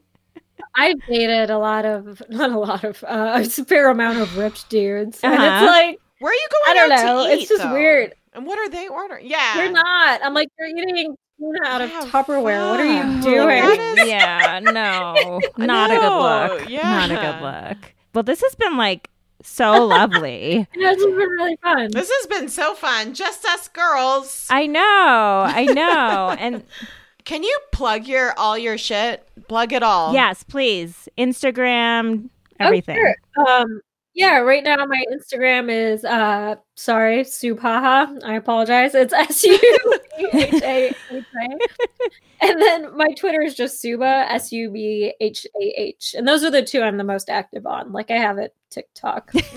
[0.75, 4.71] I've dated a lot of not a lot of uh, a fair amount of ripped
[4.71, 5.65] dudes, and Uh-huh.
[5.65, 6.63] it's like Where are you going?
[6.67, 7.41] I going don't out know, to eat?
[7.41, 7.73] it's just though?
[7.73, 8.15] weird.
[8.35, 9.29] And what are they ordering?
[9.29, 10.21] Yeah, you're not.
[10.25, 12.71] I'm like you're eating tuna out of Yeah, Tupperware.
[12.71, 13.63] What are you doing?
[13.63, 16.71] That is- yeah, no, not a good look.
[16.71, 17.07] yeah.
[17.07, 17.43] Not a good
[17.83, 17.93] look.
[18.15, 19.11] Well, this has been like
[19.43, 20.67] so lovely.
[20.77, 21.91] Yeah, it's been really fun.
[21.93, 23.13] This has been so fun.
[23.13, 24.47] Just us girls.
[24.49, 26.63] I know, I know, and
[27.25, 29.29] Can you plug your all your shit?
[29.49, 30.15] Plug it all.
[30.15, 32.29] yes, please, Instagram,
[32.61, 32.97] Oh, everything.
[32.97, 33.47] sure.
[33.47, 33.81] Um,
[34.15, 38.23] yeah, right now my Instagram is uh sorry, Supaha.
[38.25, 38.95] I apologize.
[38.95, 39.59] It's S U
[40.33, 41.59] H A H A.
[42.45, 46.15] And then my Twitter is just Subhah, S U B H A H.
[46.19, 47.93] And those are the two I'm the most active on.
[47.93, 49.31] Like I have it TikTok.
[49.33, 49.43] but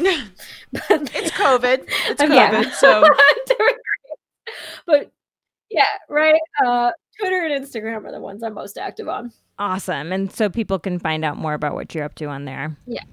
[0.74, 1.84] it's COVID.
[2.08, 2.36] It's I'm- COVID.
[2.36, 2.72] yeah.
[2.76, 4.18] So I'm doing great.
[4.86, 5.12] But
[5.70, 6.40] yeah, right.
[6.66, 9.32] Uh Twitter and Instagram are the ones I'm most active on.
[9.58, 10.12] Awesome.
[10.12, 12.78] And so people can find out more about what you're up to on there.
[12.86, 13.04] Yeah.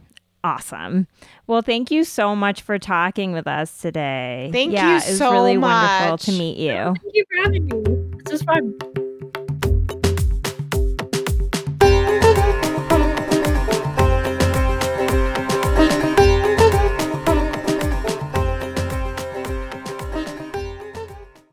[0.45, 1.07] Awesome.
[1.47, 4.51] Well, thank you so much for talking with us today.
[4.53, 6.73] Thank yeah, you it was so really wonderful to meet you.
[6.73, 7.83] Thank you for having me.
[8.25, 8.75] This was fun.